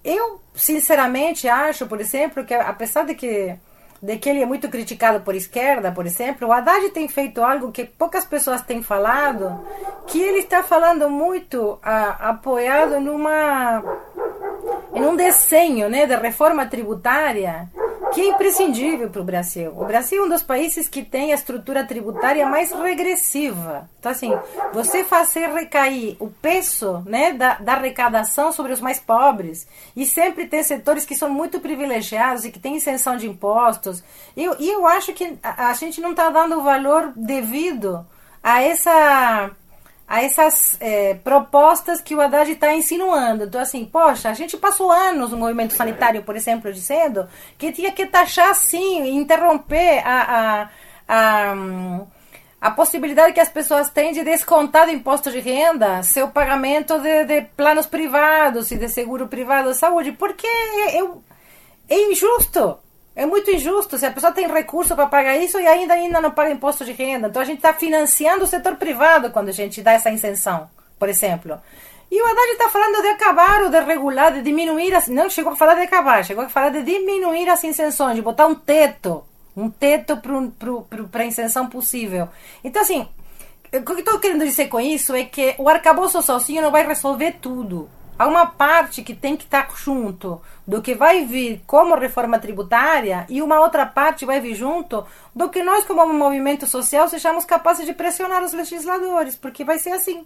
[0.04, 3.58] Eu, sinceramente, acho, por exemplo, que apesar de que
[4.02, 7.70] de que ele é muito criticado por esquerda, por exemplo, o Haddad tem feito algo
[7.70, 9.60] que poucas pessoas têm falado,
[10.08, 13.84] que ele está falando muito a, apoiado numa
[14.94, 17.70] em um desenho né, de reforma tributária
[18.14, 19.74] que é imprescindível para o Brasil.
[19.76, 23.90] O Brasil é um dos países que tem a estrutura tributária mais regressiva.
[24.00, 24.32] Então, assim,
[24.74, 30.48] você fazer recair o peso né, da, da arrecadação sobre os mais pobres, e sempre
[30.48, 34.04] tem setores que são muito privilegiados e que têm isenção de impostos,
[34.36, 38.06] e eu, eu acho que a, a gente não está dando o valor devido
[38.42, 39.52] a essa
[40.10, 43.44] a essas é, propostas que o Haddad está insinuando.
[43.44, 47.30] Então, assim, poxa, a gente passou anos no movimento sanitário, por exemplo, dizendo
[47.60, 50.22] que tinha que taxar sim, interromper a,
[50.68, 50.70] a,
[51.08, 51.56] a,
[52.60, 57.26] a possibilidade que as pessoas têm de descontar do imposto de renda seu pagamento de,
[57.26, 60.48] de planos privados e de seguro privado de saúde, porque
[60.92, 61.22] eu,
[61.88, 62.80] é injusto.
[63.20, 63.98] É muito injusto.
[63.98, 66.94] Se a pessoa tem recurso para pagar isso e ainda, ainda não paga imposto de
[66.94, 67.28] renda.
[67.28, 71.10] Então a gente está financiando o setor privado quando a gente dá essa isenção, por
[71.10, 71.60] exemplo.
[72.10, 74.96] E o Haddad está falando de acabar ou de regular, de diminuir.
[74.96, 78.22] As, não chegou a falar de acabar, chegou a falar de diminuir as isenções, de
[78.22, 79.26] botar um teto.
[79.54, 80.18] Um teto
[81.12, 82.30] para a isenção possível.
[82.64, 83.06] Então, assim,
[83.74, 87.34] o que estou querendo dizer com isso é que o arcabouço sozinho não vai resolver
[87.42, 87.90] tudo.
[88.20, 93.26] Há uma parte que tem que estar junto do que vai vir como reforma tributária
[93.30, 97.86] e uma outra parte vai vir junto do que nós, como movimento social, sejamos capazes
[97.86, 100.26] de pressionar os legisladores, porque vai ser assim.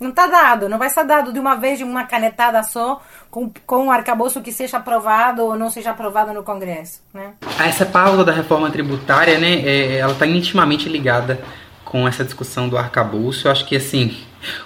[0.00, 3.00] Não está dado, não vai ser dado de uma vez, de uma canetada só,
[3.30, 7.00] com, com um arcabouço que seja aprovado ou não seja aprovado no Congresso.
[7.14, 7.34] Né?
[7.64, 11.40] Essa pausa da reforma tributária, né, é, ela está intimamente ligada
[11.84, 13.46] com essa discussão do arcabouço.
[13.46, 14.16] Eu acho que, assim,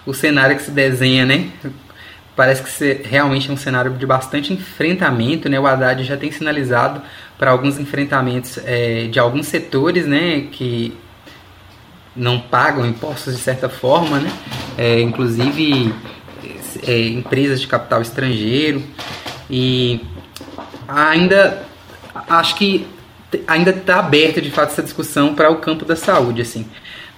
[0.07, 1.51] o cenário que se desenha, né,
[2.37, 5.59] parece que realmente é um cenário de bastante enfrentamento, né?
[5.59, 7.01] O Haddad já tem sinalizado
[7.39, 10.97] para alguns enfrentamentos é, de alguns setores, né, que
[12.15, 14.31] não pagam impostos de certa forma, né?
[14.79, 15.95] É, inclusive
[16.87, 18.83] é, empresas de capital estrangeiro
[19.51, 20.01] e
[20.87, 21.65] ainda
[22.29, 22.87] acho que
[23.47, 26.67] ainda está aberta de fato essa discussão para o campo da saúde, assim.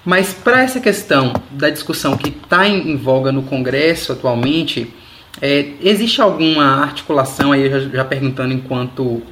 [0.04, 4.94] Mas para essa questão da discussão que está em, em voga no Congresso atualmente,
[5.40, 9.22] é, existe alguma articulação aí, já, já perguntando enquanto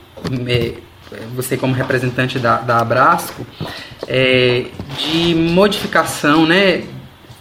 [0.46, 0.74] é,
[1.34, 3.46] você como representante da, da Abrasco,
[4.06, 4.66] é,
[4.98, 6.84] de modificação, né,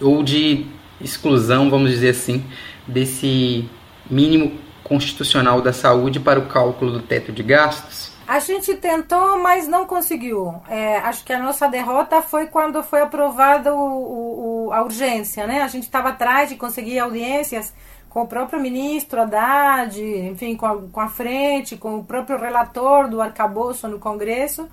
[0.00, 0.66] ou de
[1.00, 2.44] exclusão, vamos dizer assim,
[2.86, 3.68] desse
[4.08, 8.12] mínimo constitucional da saúde para o cálculo do teto de gastos?
[8.26, 10.54] A gente tentou, mas não conseguiu.
[10.68, 15.60] É, acho que a nossa derrota foi quando foi aprovada o, o, a urgência, né?
[15.60, 17.74] A gente estava atrás de conseguir audiências
[18.14, 23.08] com o próprio ministro Haddad, enfim, com a, com a frente, com o próprio relator
[23.08, 24.68] do arcabouço no Congresso,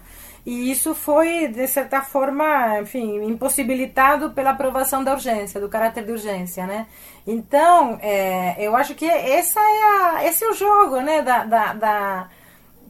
[0.46, 6.12] e isso foi, de certa forma, enfim, impossibilitado pela aprovação da urgência, do caráter de
[6.12, 6.86] urgência, né?
[7.26, 11.74] Então, é, eu acho que essa é a, esse é o jogo, né, da, da,
[11.74, 12.30] da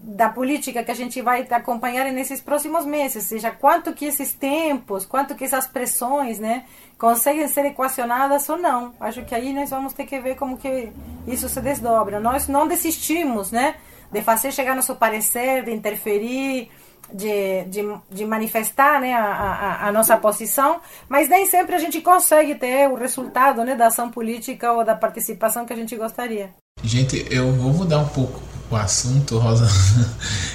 [0.03, 5.05] da política que a gente vai acompanhar nesses próximos meses, seja quanto que esses tempos,
[5.05, 6.65] quanto que essas pressões, né,
[7.01, 8.93] conseguem ser equacionadas ou não.
[8.99, 10.91] Acho que aí nós vamos ter que ver como que
[11.25, 12.19] isso se desdobra.
[12.19, 13.73] Nós não desistimos, né,
[14.11, 16.69] de fazer chegar nosso parecer, de interferir,
[17.11, 20.79] de, de, de manifestar né, a, a, a, nossa posição,
[21.09, 24.93] mas nem sempre a gente consegue ter o resultado né, da ação política ou da
[24.95, 26.51] participação que a gente gostaria.
[26.83, 28.39] Gente, eu vou mudar um pouco
[28.69, 29.67] o assunto, Rosa.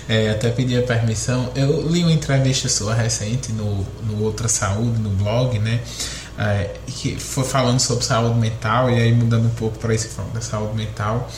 [0.08, 1.50] É, até pedir a permissão.
[1.56, 5.80] Eu li uma entrevista sua recente no, no Outra Saúde, no blog, né?
[6.38, 10.30] É, que foi falando sobre saúde mental, e aí mudando um pouco para esse foco
[10.34, 11.30] da saúde mental.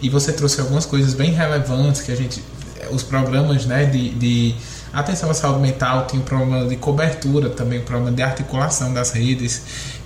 [0.00, 2.42] E você trouxe algumas coisas bem relevantes que a gente.
[2.90, 4.54] Os programas né, de, de
[4.92, 9.12] atenção à saúde mental tem um problema de cobertura, também um problema de articulação das
[9.12, 9.62] redes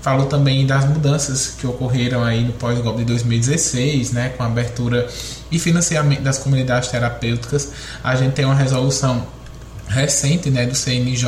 [0.07, 5.09] falou também das mudanças que ocorreram aí no pós-golpe de 2016, né, com a abertura
[5.51, 7.73] e financiamento das comunidades terapêuticas.
[8.05, 9.27] A gente tem uma resolução
[9.89, 11.27] recente né, do CNJ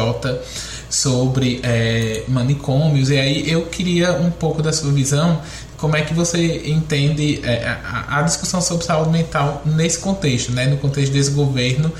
[0.90, 5.40] sobre é, manicômios, e aí eu queria um pouco da sua visão
[5.78, 10.66] como é que você entende é, a, a, discussão sobre saúde mental nesse contexto, né,
[10.66, 11.90] no contexto desse governo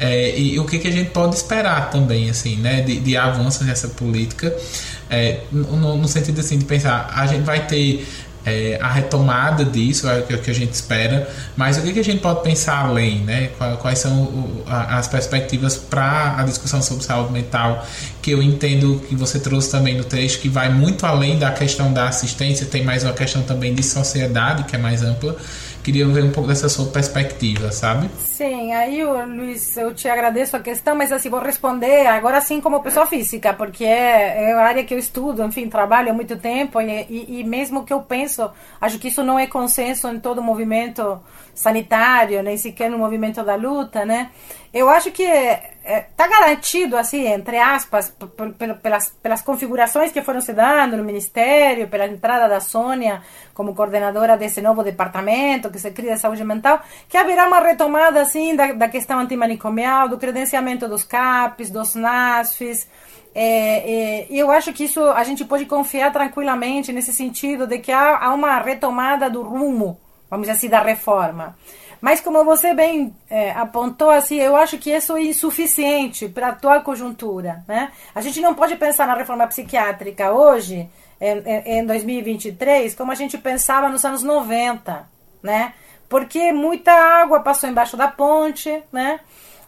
[0.00, 3.62] é, e o que, que a gente pode esperar também, assim, né, de, de avanço
[3.62, 4.56] nessa política,
[5.10, 8.06] é, no, no, sentido assim de pensar, a gente vai ter
[8.46, 12.20] é, a retomada disso, é o que a gente espera, mas o que, a gente
[12.20, 13.50] pode pensar além, né?
[13.80, 17.84] Quais são as perspectivas para a discussão sobre saúde mental,
[18.22, 21.92] que eu entendo que você trouxe também no texto, que vai muito além da questão
[21.92, 25.36] da assistência, tem mais uma questão também de sociedade, que é mais ampla.
[25.86, 28.10] Queria ver um pouco dessa sua perspectiva, sabe?
[28.18, 32.82] Sim, aí, Luiz, eu te agradeço a questão, mas assim, vou responder agora sim como
[32.82, 36.80] pessoa física, porque é, é a área que eu estudo, enfim, trabalho há muito tempo
[36.80, 40.38] e, e, e mesmo que eu penso, acho que isso não é consenso em todo
[40.38, 41.20] o movimento
[41.54, 44.30] sanitário, nem sequer no movimento da luta, né?
[44.74, 45.22] Eu acho que
[45.86, 48.12] está é, garantido, assim, entre aspas,
[48.82, 53.22] pelas, pelas configurações que foram se dando no Ministério, pela entrada da Sônia
[53.54, 58.20] como coordenadora desse novo departamento que se cria de saúde mental, que haverá uma retomada,
[58.20, 62.88] assim, da, da questão antimanicomial, do credenciamento dos CAPs, dos NASFs,
[63.38, 67.92] é, é, eu acho que isso a gente pode confiar tranquilamente nesse sentido de que
[67.92, 71.54] há, há uma retomada do rumo, vamos dizer assim, da reforma.
[72.00, 76.50] Mas como você bem é, apontou, assim, eu acho que isso é insuficiente para a
[76.50, 77.64] atual conjuntura.
[77.66, 77.90] Né?
[78.14, 80.88] A gente não pode pensar na reforma psiquiátrica hoje,
[81.20, 85.08] em, em 2023, como a gente pensava nos anos 90,
[85.42, 85.72] né?
[86.08, 89.20] Porque muita água passou embaixo da ponte, né?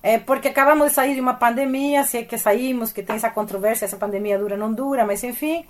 [0.03, 3.31] É porque acabamos de sair de uma pandemia, se é que saímos, que tem essa
[3.31, 5.65] controvérsia, essa pandemia dura não dura, mas enfim.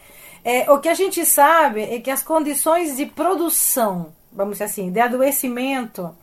[0.44, 4.92] É, o que a gente sabe é que as condições de produção, vamos dizer assim,
[4.92, 6.14] de adoecimento,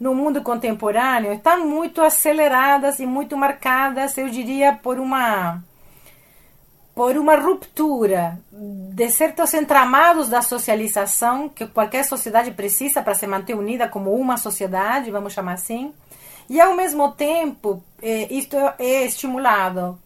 [0.00, 5.62] no mundo contemporâneo estão muito aceleradas e muito marcadas, eu diria, por uma
[6.94, 13.54] por uma ruptura de certos entramados da socialização que qualquer sociedade precisa para se manter
[13.54, 15.94] unida como uma sociedade, vamos chamar assim.
[16.48, 19.98] E ao mesmo tempo, eh, isto é estimulado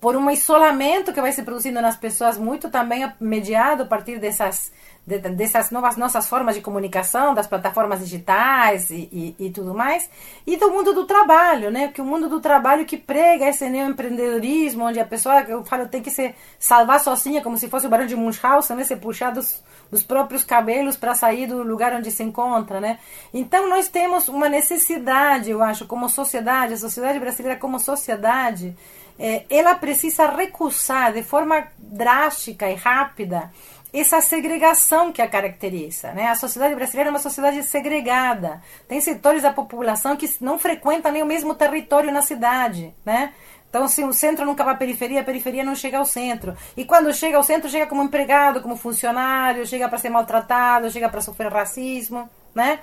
[0.00, 4.72] por um isolamento que vai se produzindo nas pessoas, muito também mediado a partir dessas
[5.06, 10.08] de, dessas novas nossas formas de comunicação, das plataformas digitais e, e, e, tudo mais,
[10.46, 11.88] e do mundo do trabalho, né?
[11.88, 16.02] Que o mundo do trabalho que prega esse neoempreendedorismo, onde a pessoa, eu falo, tem
[16.02, 18.84] que se salvar sozinha, como se fosse o barão de Munchausen, né?
[18.84, 22.98] Se puxar dos, dos próprios cabelos para sair do lugar onde se encontra, né?
[23.32, 28.74] Então nós temos uma necessidade, eu acho, como sociedade, a sociedade brasileira como sociedade,
[29.18, 33.52] é, ela precisa recusar de forma drástica e rápida
[34.00, 36.12] essa segregação que a caracteriza.
[36.12, 36.26] Né?
[36.28, 38.62] A sociedade brasileira é uma sociedade segregada.
[38.88, 42.92] Tem setores da população que não frequentam nem o mesmo território na cidade.
[43.04, 43.32] Né?
[43.70, 46.56] Então, se o centro nunca vai à periferia, a periferia não chega ao centro.
[46.76, 51.08] E quando chega ao centro, chega como empregado, como funcionário, chega para ser maltratado, chega
[51.08, 52.28] para sofrer racismo.
[52.54, 52.80] Né?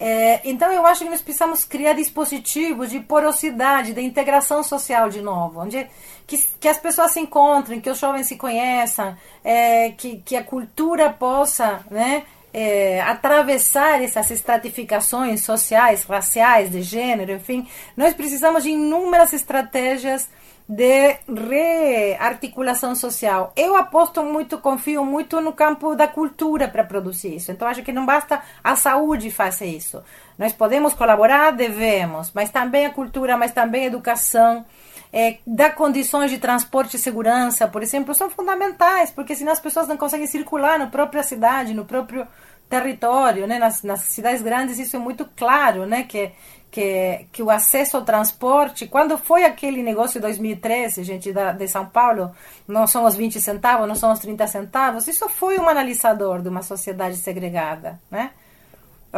[0.00, 5.20] É, então eu acho que nós precisamos criar dispositivos de porosidade, de integração social de
[5.20, 5.88] novo, onde
[6.28, 10.44] que, que as pessoas se encontrem, que os jovens se conheçam, é, que, que a
[10.44, 17.66] cultura possa né, é, atravessar essas estratificações sociais, raciais, de gênero, enfim.
[17.96, 20.28] Nós precisamos de inúmeras estratégias
[20.68, 23.54] de rearticulação social.
[23.56, 27.50] Eu aposto muito, confio muito no campo da cultura para produzir isso.
[27.50, 30.02] Então acho que não basta a saúde fazer isso.
[30.36, 34.66] Nós podemos colaborar, devemos, mas também a cultura, mas também a educação,
[35.12, 39.88] é, dar condições de transporte e segurança, por exemplo, são fundamentais, porque senão as pessoas
[39.88, 42.26] não conseguem circular na própria cidade, no próprio
[42.68, 43.58] território, né?
[43.58, 46.02] nas, nas cidades grandes isso é muito claro, né?
[46.02, 46.30] que
[46.70, 51.66] que, que o acesso ao transporte, quando foi aquele negócio de 2013, gente, da, de
[51.66, 52.30] São Paulo,
[52.66, 56.48] não são os 20 centavos, não são os 30 centavos, isso foi um analisador de
[56.48, 58.32] uma sociedade segregada, né?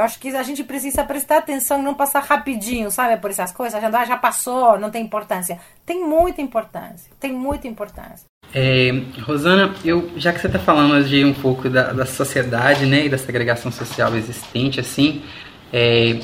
[0.01, 3.53] Eu acho que a gente precisa prestar atenção e não passar rapidinho, sabe, por essas
[3.53, 5.59] coisas, já, já passou, não tem importância.
[5.85, 8.25] Tem muita importância, tem muita importância.
[8.55, 8.91] É,
[9.21, 13.09] Rosana, eu, já que você está falando de um pouco da, da sociedade, né, e
[13.11, 15.23] da segregação social existente, assim,
[15.71, 16.19] é,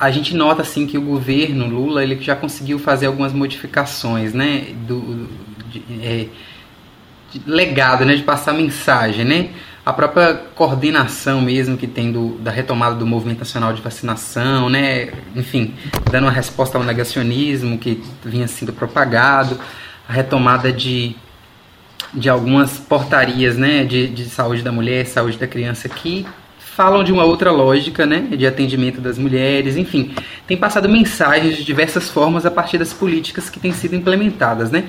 [0.00, 4.68] a gente nota assim que o governo Lula ele já conseguiu fazer algumas modificações, né,
[4.86, 5.28] do
[5.68, 6.28] de, é,
[7.46, 9.50] legado, né, de passar mensagem, né,
[9.84, 15.12] a própria coordenação mesmo que tem do, da retomada do movimento nacional de vacinação, né,
[15.36, 15.74] enfim,
[16.10, 19.58] dando uma resposta ao negacionismo que vinha sendo propagado,
[20.08, 21.16] a retomada de
[22.12, 26.24] de algumas portarias, né, de, de saúde da mulher, saúde da criança que
[26.58, 30.14] falam de uma outra lógica, né, de atendimento das mulheres, enfim,
[30.46, 34.84] tem passado mensagens de diversas formas a partir das políticas que têm sido implementadas, né.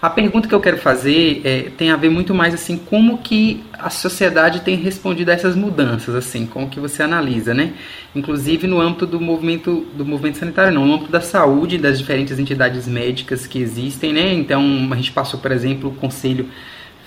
[0.00, 3.64] A pergunta que eu quero fazer é, tem a ver muito mais assim como que
[3.72, 7.72] a sociedade tem respondido a essas mudanças, assim, como que você analisa, né?
[8.14, 12.38] Inclusive no âmbito do movimento do movimento sanitário, não, no âmbito da saúde das diferentes
[12.38, 14.34] entidades médicas que existem, né?
[14.34, 16.48] Então a gente passou, por exemplo, o Conselho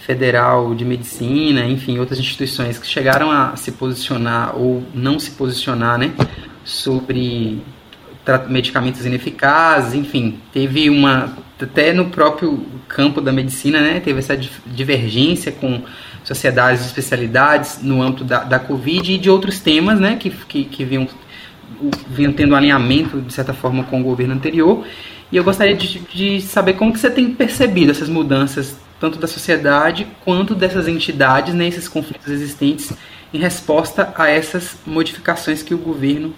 [0.10, 6.00] Federal de Medicina, enfim, outras instituições que chegaram a se posicionar ou não se posicionar,
[6.00, 6.12] né,
[6.64, 7.62] sobre
[8.48, 15.52] medicamentos ineficazes, enfim, teve uma até no próprio campo da medicina, né, teve essa divergência
[15.52, 15.82] com
[16.24, 20.64] sociedades de especialidades no âmbito da, da Covid e de outros temas, né, que, que,
[20.66, 21.08] que vinham,
[22.08, 24.86] vinham tendo alinhamento, de certa forma, com o governo anterior.
[25.32, 29.28] E eu gostaria de, de saber como que você tem percebido essas mudanças, tanto da
[29.28, 32.94] sociedade quanto dessas entidades, né, esses conflitos existentes,
[33.34, 36.34] em resposta a essas modificações que o governo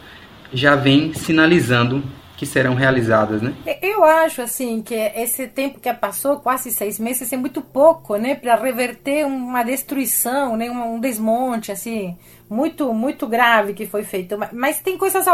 [0.53, 2.03] já vem sinalizando
[2.41, 3.53] que serão realizadas, né?
[3.83, 8.33] Eu acho assim que esse tempo que passou, quase seis meses, é muito pouco, né,
[8.33, 12.17] para reverter uma destruição, né, um desmonte assim
[12.49, 14.39] muito muito grave que foi feito.
[14.51, 15.27] Mas tem coisas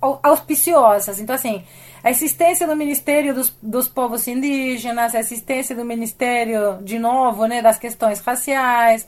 [0.00, 1.18] auspiciosas.
[1.18, 1.64] Então assim,
[2.04, 7.60] a existência do Ministério dos, dos Povos Indígenas, a existência do Ministério de novo, né,
[7.60, 9.04] das questões raciais,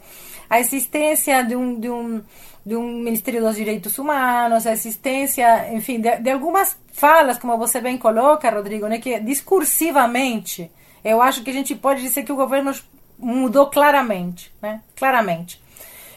[0.48, 2.22] a existência de um, de um
[2.64, 7.80] de um Ministério dos Direitos Humanos, a existência, enfim, de, de, algumas falas, como você
[7.80, 10.70] bem coloca, Rodrigo, né, que discursivamente,
[11.04, 12.72] eu acho que a gente pode dizer que o governo
[13.18, 15.62] mudou claramente, né, claramente.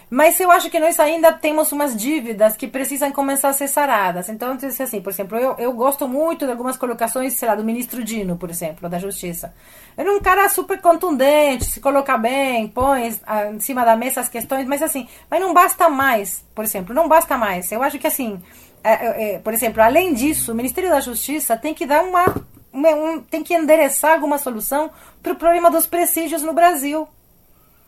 [0.10, 4.30] Mas eu acho que nós ainda temos umas dívidas que precisam começar a ser saradas.
[4.30, 8.02] Então, assim, por exemplo, eu, eu gosto muito de algumas colocações, sei lá, do ministro
[8.02, 9.54] Dino, por exemplo, da Justiça.
[9.98, 13.18] Ele é um cara super contundente, se coloca bem, põe
[13.54, 17.10] em cima da mesa as questões, mas assim, mas não basta mais, por exemplo, não
[17.10, 17.70] basta mais.
[17.70, 18.42] Eu acho que assim,
[18.84, 22.34] é, é, é por exemplo, além disso, o Ministério da Justiça tem que dar uma,
[22.72, 24.90] uma um, tem que endereçar alguma solução
[25.22, 27.08] para o problema dos presídios no Brasil.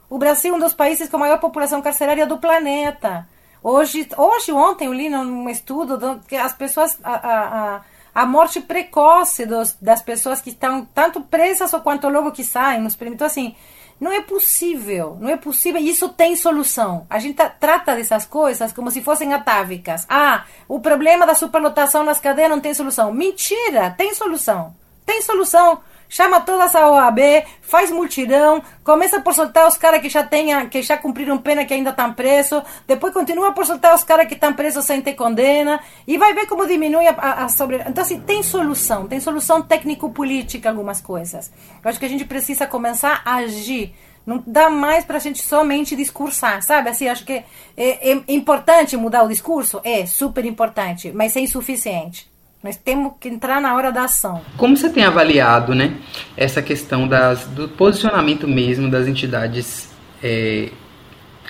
[0.10, 3.28] O Brasil é um dos países com a maior população carcerária do planeta.
[3.62, 7.14] Hoje, hoje ontem eu li num estudo que as pessoas a,
[7.76, 7.82] a,
[8.16, 12.82] a morte precoce dos, das pessoas que estão tanto presas ou quanto logo que saem
[12.82, 13.56] nos Então assim,
[14.00, 15.80] não é possível, não é possível.
[15.80, 17.06] Isso tem solução.
[17.10, 20.08] A gente trata dessas coisas como se fossem atávicas.
[20.10, 23.14] Ah, o problema da superlotação nas cadeias não tem solução.
[23.14, 24.74] Mentira, tem solução.
[25.06, 27.20] Tem solução chama todas a OAB,
[27.62, 31.74] faz multirão, começa por soltar os caras que já tenha, que já cumpriram pena que
[31.74, 35.80] ainda estão presos, depois continua por soltar os caras que estão presos sem ter condena,
[36.08, 37.78] e vai ver como diminui a, a, a sobre...
[37.88, 41.52] Então, assim, tem solução, tem solução técnico-política algumas coisas.
[41.84, 43.94] Eu acho que a gente precisa começar a agir.
[44.26, 46.90] Não dá mais para a gente somente discursar, sabe?
[46.90, 47.44] Assim, acho que
[47.78, 49.80] é, é importante mudar o discurso?
[49.84, 52.29] É, super importante, mas é insuficiente.
[52.62, 54.42] Nós temos que entrar na hora da ação.
[54.58, 55.96] Como você tem avaliado, né,
[56.36, 59.90] essa questão das, do posicionamento mesmo das entidades
[60.22, 60.70] é,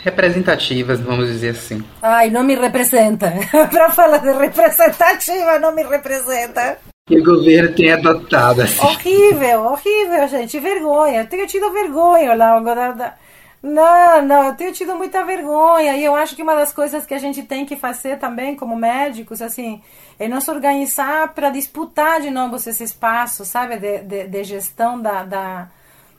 [0.03, 1.83] representativas, vamos dizer assim?
[2.01, 3.33] Ai, não me representa.
[3.71, 6.77] Para falar de representativa, não me representa.
[7.07, 8.61] Que o governo tem adotado.
[8.61, 8.79] Assim.
[8.85, 10.59] Horrível, horrível, gente.
[10.59, 11.21] Vergonha.
[11.21, 12.59] Eu tenho tido vergonha lá.
[12.93, 13.15] Da,
[13.61, 15.97] Não, não, eu tenho tido muita vergonha.
[15.97, 18.75] E eu acho que uma das coisas que a gente tem que fazer também, como
[18.75, 19.81] médicos, assim,
[20.17, 25.23] é nos organizar para disputar de novo esse espaço, sabe, de, de, de gestão da,
[25.23, 25.69] da,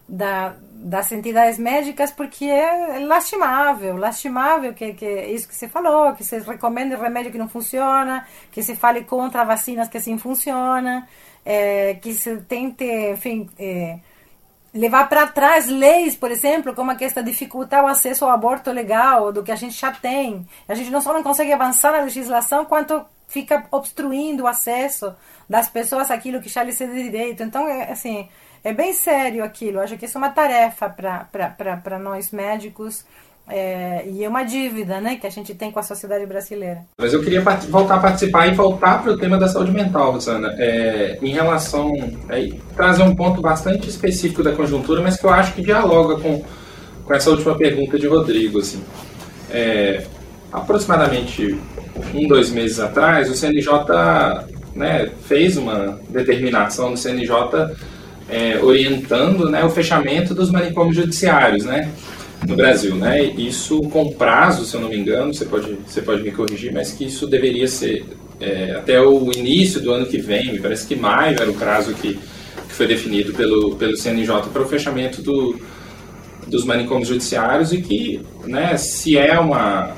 [0.07, 6.25] da, das entidades médicas, porque é lastimável, lastimável que, que isso que você falou, que
[6.25, 11.03] se recomende remédio que não funciona, que se fale contra vacinas que sim funcionam,
[11.45, 13.49] é, que se tente, enfim...
[13.59, 13.99] É,
[14.73, 18.71] levar para trás leis, por exemplo, como a questão de dificultar o acesso ao aborto
[18.71, 20.47] legal, do que a gente já tem.
[20.69, 25.15] A gente não só não consegue avançar na legislação, quanto fica obstruindo o acesso
[25.49, 27.43] das pessoas àquilo que já lhes é de direito.
[27.43, 28.29] Então, é, assim,
[28.63, 29.81] é bem sério aquilo.
[29.81, 33.05] Acho que isso é uma tarefa para nós médicos
[33.51, 36.83] é, e é uma dívida né, que a gente tem com a sociedade brasileira.
[36.97, 40.55] Mas eu queria voltar a participar e voltar para o tema da saúde mental, Rosana.
[40.59, 41.93] É, em relação.
[42.29, 46.43] É, trazer um ponto bastante específico da conjuntura, mas que eu acho que dialoga com,
[47.05, 48.61] com essa última pergunta de Rodrigo.
[48.61, 48.83] Assim.
[49.51, 50.05] É,
[50.53, 51.59] aproximadamente
[52.15, 53.71] um, dois meses atrás, o CNJ
[54.75, 57.77] né, fez uma determinação do CNJ
[58.29, 61.91] é, orientando né, o fechamento dos manicômios judiciários né,
[62.47, 62.95] no Brasil.
[62.95, 63.23] Né?
[63.23, 66.93] Isso com prazo, se eu não me engano, você pode, você pode me corrigir, mas
[66.93, 68.05] que isso deveria ser
[68.41, 71.93] é, até o início do ano que vem, me parece que maio era o prazo
[71.95, 75.61] que, que foi definido pelo, pelo CNJ para o fechamento do,
[76.47, 79.95] dos manicômios judiciários e que, né, se é uma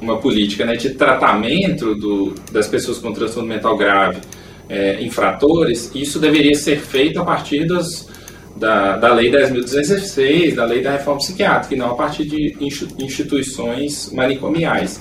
[0.00, 4.20] uma política né, de tratamento do, das pessoas com transtorno mental grave,
[4.68, 8.08] é, infratores, isso deveria ser feito a partir dos,
[8.56, 12.56] da, da Lei 10.216, da Lei da Reforma Psiquiátrica, e não a partir de
[12.98, 15.00] instituições manicomiais.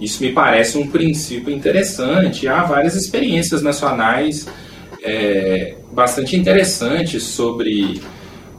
[0.00, 2.48] Isso me parece um princípio interessante.
[2.48, 4.48] Há várias experiências nacionais
[5.02, 8.00] é, bastante interessantes sobre,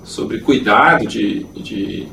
[0.04, 2.08] sobre cuidado de, de,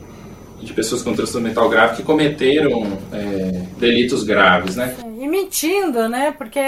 [0.61, 4.97] de, pessoas com transtorno mental grave que cometeram é, delitos graves, né?
[5.21, 6.35] E mentindo, né?
[6.37, 6.61] Porque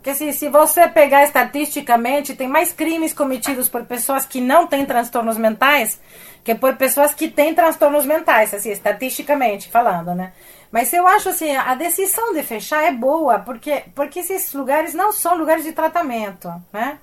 [0.00, 4.86] porque assim, se você pegar estatisticamente, tem mais crimes cometidos por pessoas que não têm
[4.86, 6.00] transtornos mentais
[6.42, 10.32] que por pessoas que têm transtornos mentais, assim, estatisticamente falando, né?
[10.72, 15.12] Mas eu acho assim, a decisão de fechar é boa, porque, porque esses lugares não
[15.12, 16.98] são lugares de tratamento, né?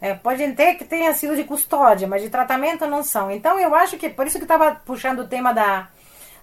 [0.00, 3.30] É, pode ter que tenha sido de custódia, mas de tratamento não são.
[3.30, 5.88] Então eu acho que, por isso que estava puxando o tema da,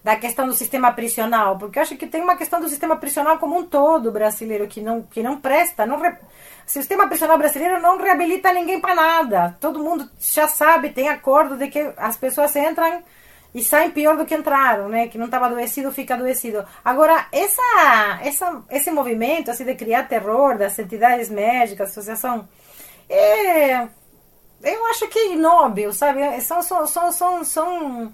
[0.04, 3.38] da questão do sistema prisional, porque eu acho que tem uma questão do sistema prisional
[3.38, 6.10] como um todo brasileiro que não, que não presta, não re...
[6.10, 6.16] o
[6.66, 9.58] sistema prisional brasileiro não reabilita ninguém para nada.
[9.60, 13.04] Todo mundo já sabe, tem acordo de que as pessoas entram
[13.54, 15.08] e saem pior do que entraram, né?
[15.08, 16.66] Que não estava adoecido, fica adoecido.
[16.86, 22.48] Agora, essa, essa, esse movimento assim de criar terror das entidades médicas, associação,
[23.10, 23.88] é,
[24.64, 26.40] eu acho que é inóbil, sabe?
[26.42, 28.14] São, são, são, são, são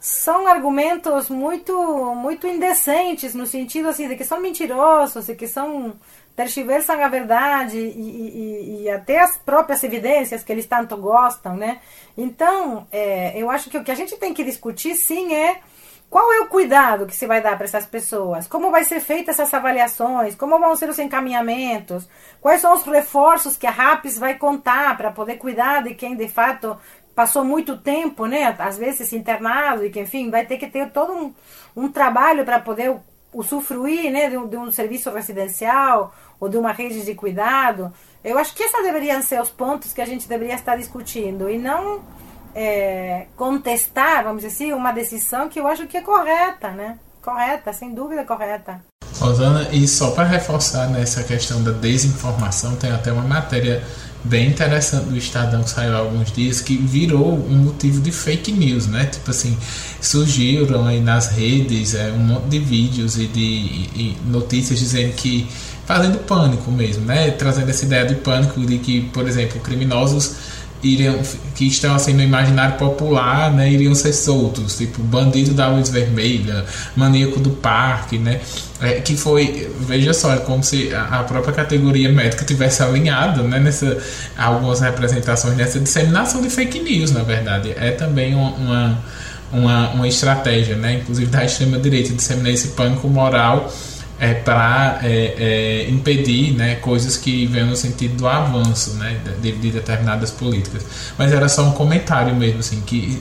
[0.00, 5.96] são argumentos muito muito indecentes no sentido assim de que são mentirosos de que são
[6.38, 11.80] tergiversam a verdade e, e, e, até as próprias evidências que eles tanto gostam, né?
[12.16, 15.58] Então, é, eu acho que o que a gente tem que discutir, sim, é
[16.08, 19.38] qual é o cuidado que se vai dar para essas pessoas, como vai ser feitas
[19.38, 22.08] essas avaliações, como vão ser os encaminhamentos,
[22.40, 26.28] quais são os reforços que a RAPS vai contar para poder cuidar de quem de
[26.28, 26.78] fato
[27.18, 31.12] passou muito tempo, né, às vezes internado e que, enfim, vai ter que ter todo
[31.12, 31.34] um,
[31.76, 32.94] um trabalho para poder
[33.34, 37.92] usufruir, né, de um, de um serviço residencial ou de uma rede de cuidado.
[38.22, 41.58] Eu acho que esses deveriam ser os pontos que a gente deveria estar discutindo e
[41.58, 42.02] não
[42.54, 47.00] é, contestar, vamos dizer assim, uma decisão que eu acho que é correta, né?
[47.20, 48.80] Correta, sem dúvida correta.
[49.18, 53.82] Rosana, e só para reforçar nessa questão da desinformação, tem até uma matéria
[54.24, 58.52] bem interessante do Estadão que saiu há alguns dias que virou um motivo de fake
[58.52, 59.06] news, né?
[59.06, 59.56] Tipo assim,
[60.00, 65.46] surgiram aí nas redes é, um monte de vídeos e de e notícias dizendo que
[65.86, 67.30] fazendo pânico mesmo, né?
[67.30, 70.34] Trazendo essa ideia de pânico de que, por exemplo, criminosos
[70.82, 71.18] iriam,
[71.54, 76.64] que estão assim no imaginário popular, né, iriam ser soltos, tipo bandido da luz vermelha,
[76.96, 78.40] maníaco do parque, né,
[78.80, 83.58] é, que foi, veja só, é como se a própria categoria médica tivesse alinhado, né,
[83.58, 83.98] nessa
[84.36, 88.98] algumas representações nessa disseminação de fake news, na verdade, é também uma
[89.50, 93.72] uma, uma estratégia, né, inclusive da extrema direita, disseminar esse pânico moral
[94.20, 95.34] é, para é,
[95.86, 100.84] é, impedir né, coisas que vêm no sentido do avanço né, de, de, determinadas políticas.
[101.16, 103.20] Mas era só um comentário mesmo, assim, que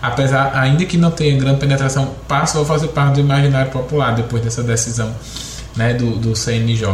[0.00, 4.42] apesar, ainda que não tenha grande penetração, passou a fazer parte do imaginário popular depois
[4.42, 5.14] dessa decisão
[5.76, 6.84] né, do, do CNJ.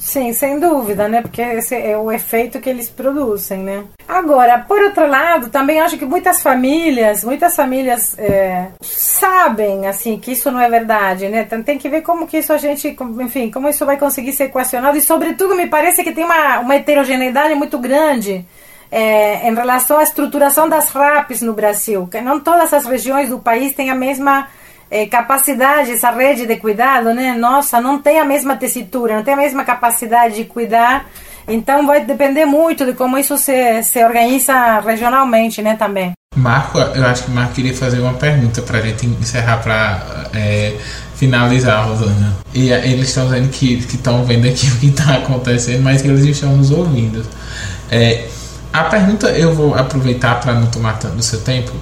[0.00, 1.20] Sim, sem dúvida, né?
[1.20, 3.84] Porque esse é o efeito que eles produzem, né?
[4.08, 10.32] Agora, por outro lado, também acho que muitas famílias, muitas famílias é, sabem, assim, que
[10.32, 11.42] isso não é verdade, né?
[11.42, 14.44] Então, tem que ver como que isso a gente, enfim, como isso vai conseguir ser
[14.44, 18.46] equacionado e, sobretudo, me parece que tem uma, uma heterogeneidade muito grande
[18.90, 23.38] é, em relação à estruturação das RAPs no Brasil, que não todas as regiões do
[23.38, 24.48] país têm a mesma
[24.90, 27.34] é, capacidade, essa rede de cuidado, né?
[27.38, 31.06] Nossa, não tem a mesma tessitura, não tem a mesma capacidade de cuidar.
[31.46, 36.12] Então vai depender muito de como isso se, se organiza regionalmente, né, também.
[36.36, 40.76] Marco, eu acho que Marco queria fazer uma pergunta para a gente encerrar para é,
[41.16, 42.36] finalizar, Rosana.
[42.54, 46.08] E é, eles estão dizendo que estão vendo aqui o que está acontecendo, mas que
[46.08, 47.24] eles estão nos ouvindo.
[47.90, 48.28] É,
[48.72, 51.72] a pergunta eu vou aproveitar para não tomar tanto do seu tempo,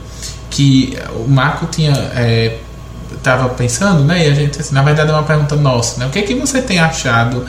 [0.51, 2.57] que o Marco tinha é,
[3.19, 4.27] estava pensando, né?
[4.27, 6.07] E a gente, assim, na verdade, é uma pergunta nossa, né?
[6.07, 7.45] O que é que você tem achado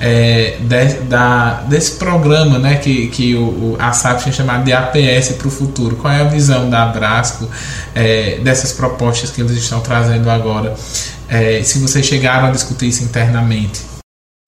[0.00, 2.76] é, de, da, desse programa, né?
[2.76, 5.96] Que, que o, a SAP tinha chamado de APS para o futuro.
[5.96, 7.48] Qual é a visão da Abrasco
[7.94, 10.74] é, dessas propostas que eles estão trazendo agora?
[11.28, 13.91] É, se vocês chegaram a discutir isso internamente.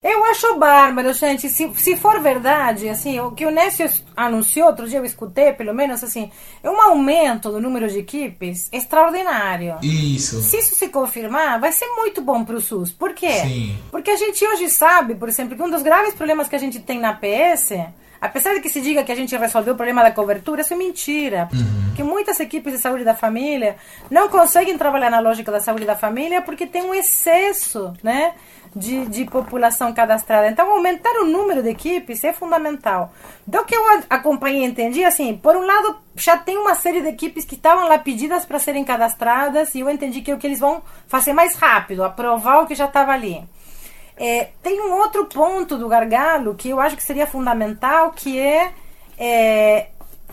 [0.07, 1.49] Eu acho bárbaro, gente.
[1.49, 5.73] Se, se for verdade, assim, o que o Nécio anunciou, outro dia eu escutei, pelo
[5.73, 6.29] menos, assim,
[6.61, 9.77] é um aumento do número de equipes extraordinário.
[9.81, 10.43] Isso.
[10.43, 12.91] Se isso se confirmar, vai ser muito bom para o SUS.
[12.91, 13.33] Por quê?
[13.33, 13.79] Sim.
[13.89, 16.79] Porque a gente hoje sabe, por exemplo, que um dos graves problemas que a gente
[16.79, 17.71] tem na PS,
[18.19, 20.77] apesar de que se diga que a gente resolveu o problema da cobertura, isso é
[20.77, 21.49] mentira.
[21.53, 21.85] Uhum.
[21.87, 23.77] Porque muitas equipes de saúde da família
[24.09, 28.33] não conseguem trabalhar na lógica da saúde da família porque tem um excesso, né?
[28.75, 30.49] de, de população cadastrada.
[30.49, 33.13] Então, aumentar o número de equipes é fundamental.
[33.47, 37.07] Do que eu acompanhei e entendi, assim, por um lado, já tem uma série de
[37.07, 40.45] equipes que estavam lá pedidas para serem cadastradas e eu entendi que é o que
[40.45, 43.47] eles vão fazer mais rápido, aprovar o que já estava ali.
[44.17, 48.71] É, tem um outro ponto do gargalo que eu acho que seria fundamental, que é,
[49.17, 49.87] é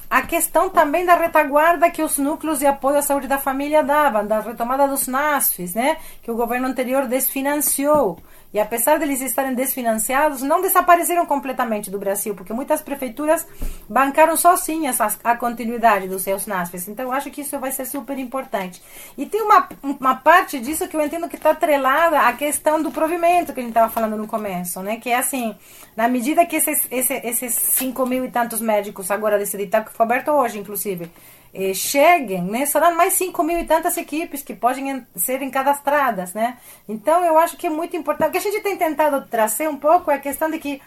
[0.08, 4.26] a questão também da retaguarda que os núcleos de apoio à saúde da família davam,
[4.26, 8.18] da retomada dos NASFs, né, que o governo anterior desfinanciou.
[8.52, 13.46] E apesar de eles estarem desfinanciados, não desapareceram completamente do Brasil, porque muitas prefeituras
[13.88, 16.88] bancaram sozinhas a, a continuidade dos seus NASFs.
[16.88, 18.82] Então, eu acho que isso vai ser super importante.
[19.16, 22.90] E tem uma, uma parte disso que eu entendo que está atrelada à questão do
[22.90, 24.96] provimento que a gente estava falando no começo, né?
[24.96, 25.56] Que é assim,
[25.96, 29.92] na medida que esses, esses, esses 5 mil e tantos médicos agora desse edital, que
[29.92, 31.10] foi aberto hoje, inclusive,
[31.54, 32.64] eh, cheguem, né?
[32.66, 36.58] Serão mais 5 mil e tantas equipes que podem serem cadastradas, né?
[36.88, 38.28] Então, eu acho que é muito importante.
[38.28, 40.80] O que a gente tem tentado trazer um pouco é a questão de que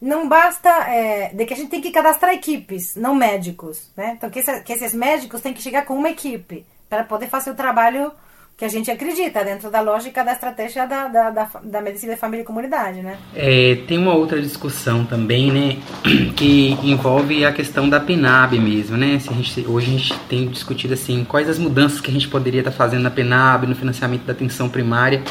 [0.00, 4.14] não basta, é, de que a gente tem que cadastrar equipes, não médicos, né?
[4.16, 7.54] Então, que, que esses médicos têm que chegar com uma equipe para poder fazer o
[7.54, 8.12] trabalho
[8.56, 12.18] que a gente acredita dentro da lógica da estratégia da, da, da, da medicina de
[12.18, 13.18] família e comunidade, né?
[13.34, 15.76] É, tem uma outra discussão também, né,
[16.34, 19.18] que envolve a questão da PNAB mesmo, né?
[19.18, 22.28] Se a gente, hoje a gente tem discutido assim quais as mudanças que a gente
[22.28, 25.22] poderia estar fazendo na PNAB, no financiamento da atenção primária.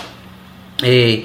[0.83, 1.23] É,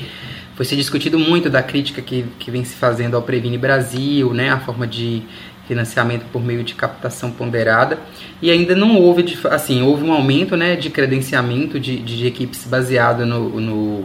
[0.54, 4.50] foi se discutido muito da crítica que, que vem se fazendo ao Previne Brasil, né,
[4.50, 5.22] a forma de
[5.70, 8.00] financiamento por meio de captação ponderada.
[8.42, 13.24] E ainda não houve assim houve um aumento né de credenciamento de, de equipes baseado
[13.24, 14.04] no, no,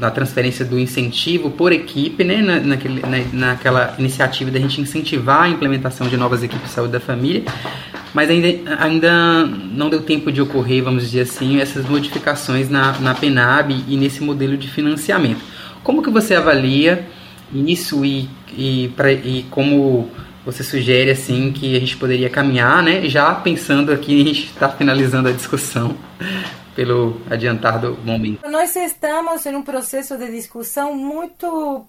[0.00, 5.42] na transferência do incentivo por equipe né na, naquele, na, naquela iniciativa da gente incentivar
[5.42, 7.44] a implementação de novas equipes de saúde da família.
[8.12, 8.48] Mas ainda,
[8.78, 13.96] ainda não deu tempo de ocorrer vamos dizer assim essas modificações na, na PENAB e
[13.96, 15.40] nesse modelo de financiamento.
[15.84, 17.06] Como que você avalia
[17.54, 20.10] isso e, e, pra, e como
[20.46, 23.08] você sugere assim que a gente poderia caminhar, né?
[23.08, 25.96] Já pensando aqui, a gente está finalizando a discussão
[26.76, 28.48] pelo adiantar do momento.
[28.48, 31.84] Nós estamos em um processo de discussão muito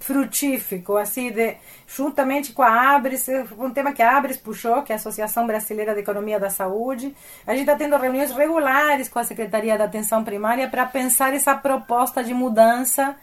[0.00, 3.26] frutífico, assim, de, juntamente com a Abres,
[3.56, 7.14] um tema que a Abres puxou, que é a Associação Brasileira de Economia da Saúde.
[7.46, 11.54] A gente está tendo reuniões regulares com a Secretaria da Atenção Primária para pensar essa
[11.54, 13.14] proposta de mudança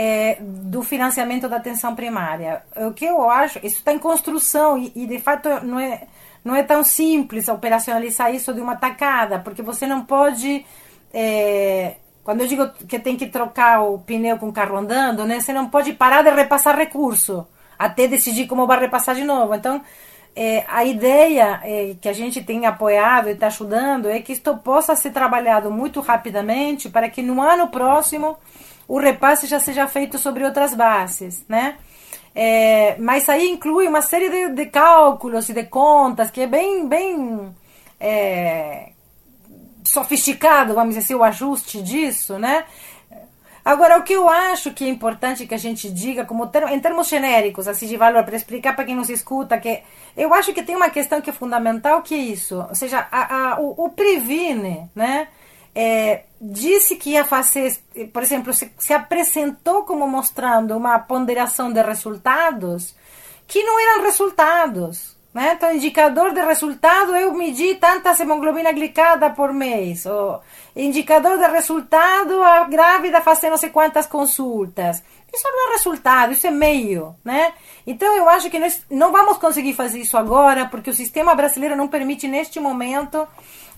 [0.00, 2.62] é, do financiamento da atenção primária.
[2.76, 6.02] O que eu acho, isso está em construção e, e, de fato não é,
[6.44, 10.64] não é tão simples operacionalizar isso de uma tacada, porque você não pode.
[11.12, 15.40] É, quando eu digo que tem que trocar o pneu com o carro andando, né,
[15.40, 17.44] você não pode parar de repassar recurso
[17.76, 19.52] até decidir como vai repassar de novo.
[19.52, 19.82] Então,
[20.36, 24.56] é, a ideia é, que a gente tem apoiado e está ajudando é que isto
[24.58, 28.36] possa ser trabalhado muito rapidamente para que no ano próximo
[28.88, 31.76] o repasse já seja feito sobre outras bases, né?
[32.34, 36.88] É, mas aí inclui uma série de, de, cálculos e de contas que é bem,
[36.88, 37.54] bem
[38.00, 38.90] é,
[39.84, 42.64] sofisticado, vamos dizer assim, o ajuste disso, né?
[43.64, 46.80] Agora, o que eu acho que é importante que a gente diga, como termo, em
[46.80, 49.82] termos genéricos, assim, de valor, para explicar para quem nos escuta, que
[50.16, 52.64] eu acho que tem uma questão que é fundamental, que é isso.
[52.66, 55.28] Ou seja, a, a, o, o previne, né?
[55.80, 57.78] É, disse que ia fazer,
[58.12, 62.96] por exemplo, se, se apresentou como mostrando uma ponderação de resultados
[63.46, 65.16] que não eram resultados.
[65.38, 65.52] Né?
[65.54, 70.04] Então, indicador de resultado, eu medi tanta hemoglobina glicada por mês.
[70.04, 70.42] Ou
[70.74, 75.00] indicador de resultado, a grávida fazendo não sei quantas consultas.
[75.32, 77.52] Isso não é resultado, isso é meio, né?
[77.86, 81.76] Então eu acho que nós não vamos conseguir fazer isso agora, porque o sistema brasileiro
[81.76, 83.24] não permite neste momento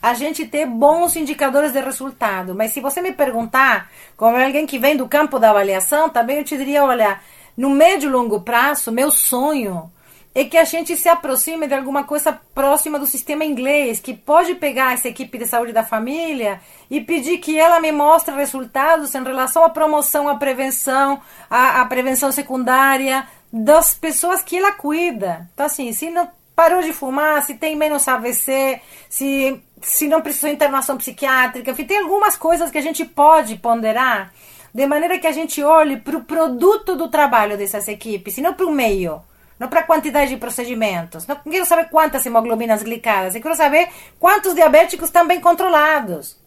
[0.01, 2.55] a gente ter bons indicadores de resultado.
[2.55, 6.45] Mas se você me perguntar, como alguém que vem do campo da avaliação, também eu
[6.45, 7.21] te diria, olha,
[7.55, 9.93] no médio e longo prazo, meu sonho
[10.35, 14.55] é que a gente se aproxime de alguma coisa próxima do sistema inglês, que pode
[14.55, 19.25] pegar essa equipe de saúde da família e pedir que ela me mostre resultados em
[19.25, 25.49] relação à promoção, à prevenção, à, à prevenção secundária das pessoas que ela cuida.
[25.53, 30.49] Então, assim, se não parou de fumar, se tem menos AVC, se se não precisa
[30.49, 34.33] de internação psiquiátrica, enfim, tem algumas coisas que a gente pode ponderar
[34.75, 38.55] de maneira que a gente olhe para o produto do trabalho dessas equipes, e não
[38.55, 39.21] para o meio,
[39.61, 41.27] não para quantidade de procedimentos.
[41.27, 46.41] Não quero saber quantas hemoglobinas glicadas, eu quero saber quantos diabéticos estão bem controlados.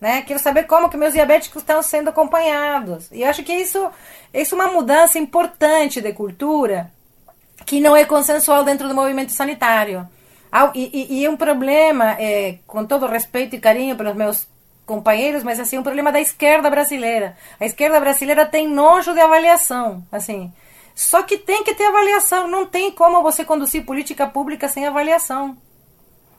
[0.00, 0.22] Né?
[0.22, 3.10] Quero saber como que meus diabéticos estão sendo acompanhados.
[3.12, 3.90] E eu acho que isso,
[4.34, 6.90] isso é uma mudança importante de cultura
[7.64, 10.08] que não é consensual dentro do movimento sanitário.
[10.74, 14.48] E, e um problema, é, com todo respeito e carinho pelos meus
[14.86, 17.36] companheiros, mas assim, um problema da esquerda brasileira.
[17.60, 20.52] A esquerda brasileira tem nojo de avaliação, assim.
[20.98, 25.56] Só que tem que ter avaliação, não tem como você conduzir política pública sem avaliação.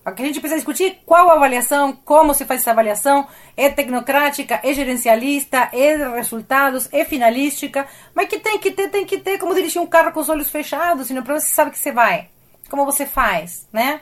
[0.04, 5.70] A gente precisa discutir qual avaliação, como se faz essa avaliação, é tecnocrática, é gerencialista,
[5.72, 9.88] é resultados, é finalística, mas que tem que ter, tem que ter como dirigir um
[9.88, 12.28] carro com os olhos fechados, senão para você sabe que você vai,
[12.70, 14.02] como você faz, né?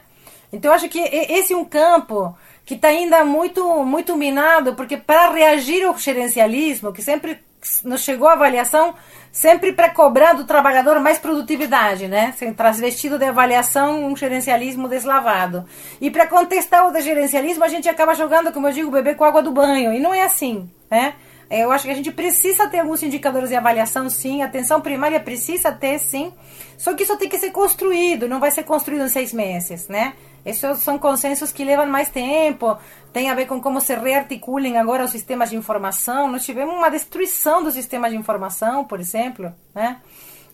[0.52, 2.36] Então eu acho que esse é um campo
[2.66, 7.46] que está ainda muito, muito minado, porque para reagir ao gerencialismo, que sempre
[7.84, 8.94] nos chegou a avaliação,
[9.32, 12.34] sempre para cobrar do trabalhador mais produtividade, né?
[12.38, 15.66] Sem transvestido de avaliação, um gerencialismo deslavado.
[16.02, 19.42] E para contestar o gerencialismo, a gente acaba jogando, como eu digo, bebê com água
[19.42, 19.94] do banho.
[19.94, 21.14] E não é assim, né?
[21.50, 24.42] Eu acho que a gente precisa ter alguns indicadores de avaliação, sim.
[24.42, 26.34] Atenção primária precisa ter, sim.
[26.78, 30.14] Só que isso tem que ser construído, não vai ser construído em seis meses, né?
[30.46, 32.78] Esses são consensos que levam mais tempo,
[33.12, 36.30] tem a ver com como se rearticulem agora os sistemas de informação.
[36.32, 39.98] Nós tivemos uma destruição do sistema de informação, por exemplo, né?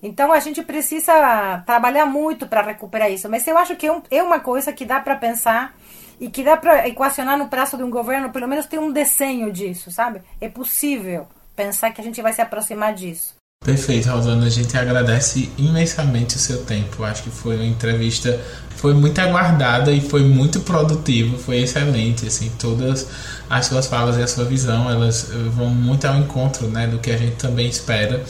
[0.02, 3.30] Então a gente precisa trabalhar muito para recuperar isso.
[3.30, 5.74] Mas eu acho que é uma coisa que dá para pensar
[6.20, 9.52] e que dá para equacionar no prazo de um governo, pelo menos ter um desenho
[9.52, 10.22] disso, sabe?
[10.40, 13.36] É possível pensar que a gente vai se aproximar disso.
[13.64, 14.46] Perfeito, Rosana.
[14.46, 17.04] A gente agradece imensamente o seu tempo.
[17.04, 18.38] Acho que foi uma entrevista
[18.84, 23.08] foi muito aguardada e foi muito produtivo, foi excelente, assim, todas
[23.50, 27.00] as suas falas e a sua visão, elas eh, vão muito ao encontro, né, do
[27.00, 28.22] que a gente também espera.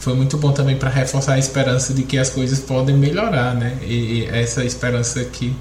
[0.00, 3.76] Foi muito bom também para reforçar a esperança de que as coisas podem melhorar, né,
[3.82, 5.54] e, e essa esperança que,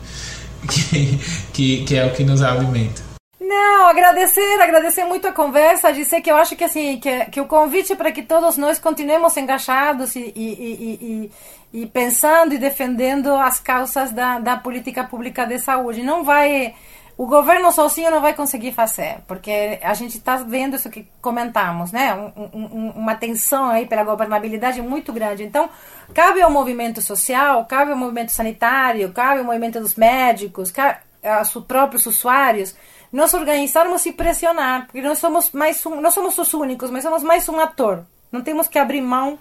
[1.53, 3.08] que, que, é o que nos alimenta.
[3.39, 7.45] Não, agradecer, agradecer muito a conversa, dizer que eu acho que assim que, que o
[7.45, 11.32] convite para que todos nós continuemos engajados e, e,
[11.74, 16.03] e, e, pensando e defendendo as causas da, da política pública de saúde.
[16.03, 16.74] Não vai,
[17.18, 21.91] o governo sozinho não vai conseguir fazer, porque a gente está vendo isso que comentamos,
[21.91, 22.13] né?
[22.13, 25.43] Um, um, uma tensão aí pela governabilidade muito grande.
[25.43, 25.68] Então,
[26.13, 31.51] cabe ao movimento social, cabe ao movimento sanitário, cabe ao movimento dos médicos, cabe aos
[31.65, 32.76] próprios usuários
[33.11, 37.24] nos organizarmos e pressionar, porque nós somos mais um, não somos os únicos, mas somos
[37.24, 38.05] mais um ator.
[38.32, 39.39] Não temos que abrir mão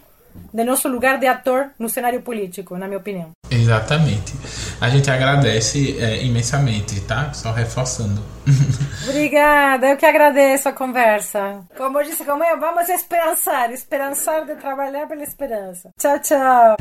[0.53, 3.31] do nosso lugar de ator no cenário político, na minha opinião.
[3.51, 4.35] Exatamente.
[4.81, 7.33] A gente agradece é, imensamente, tá?
[7.33, 8.23] Só reforçando.
[9.09, 11.61] Obrigada, eu que agradeço a conversa.
[11.77, 12.57] Como eu disse, como é?
[12.57, 15.91] Vamos esperançar, esperançar de trabalhar pela esperança.
[15.99, 16.77] Tchau, tchau.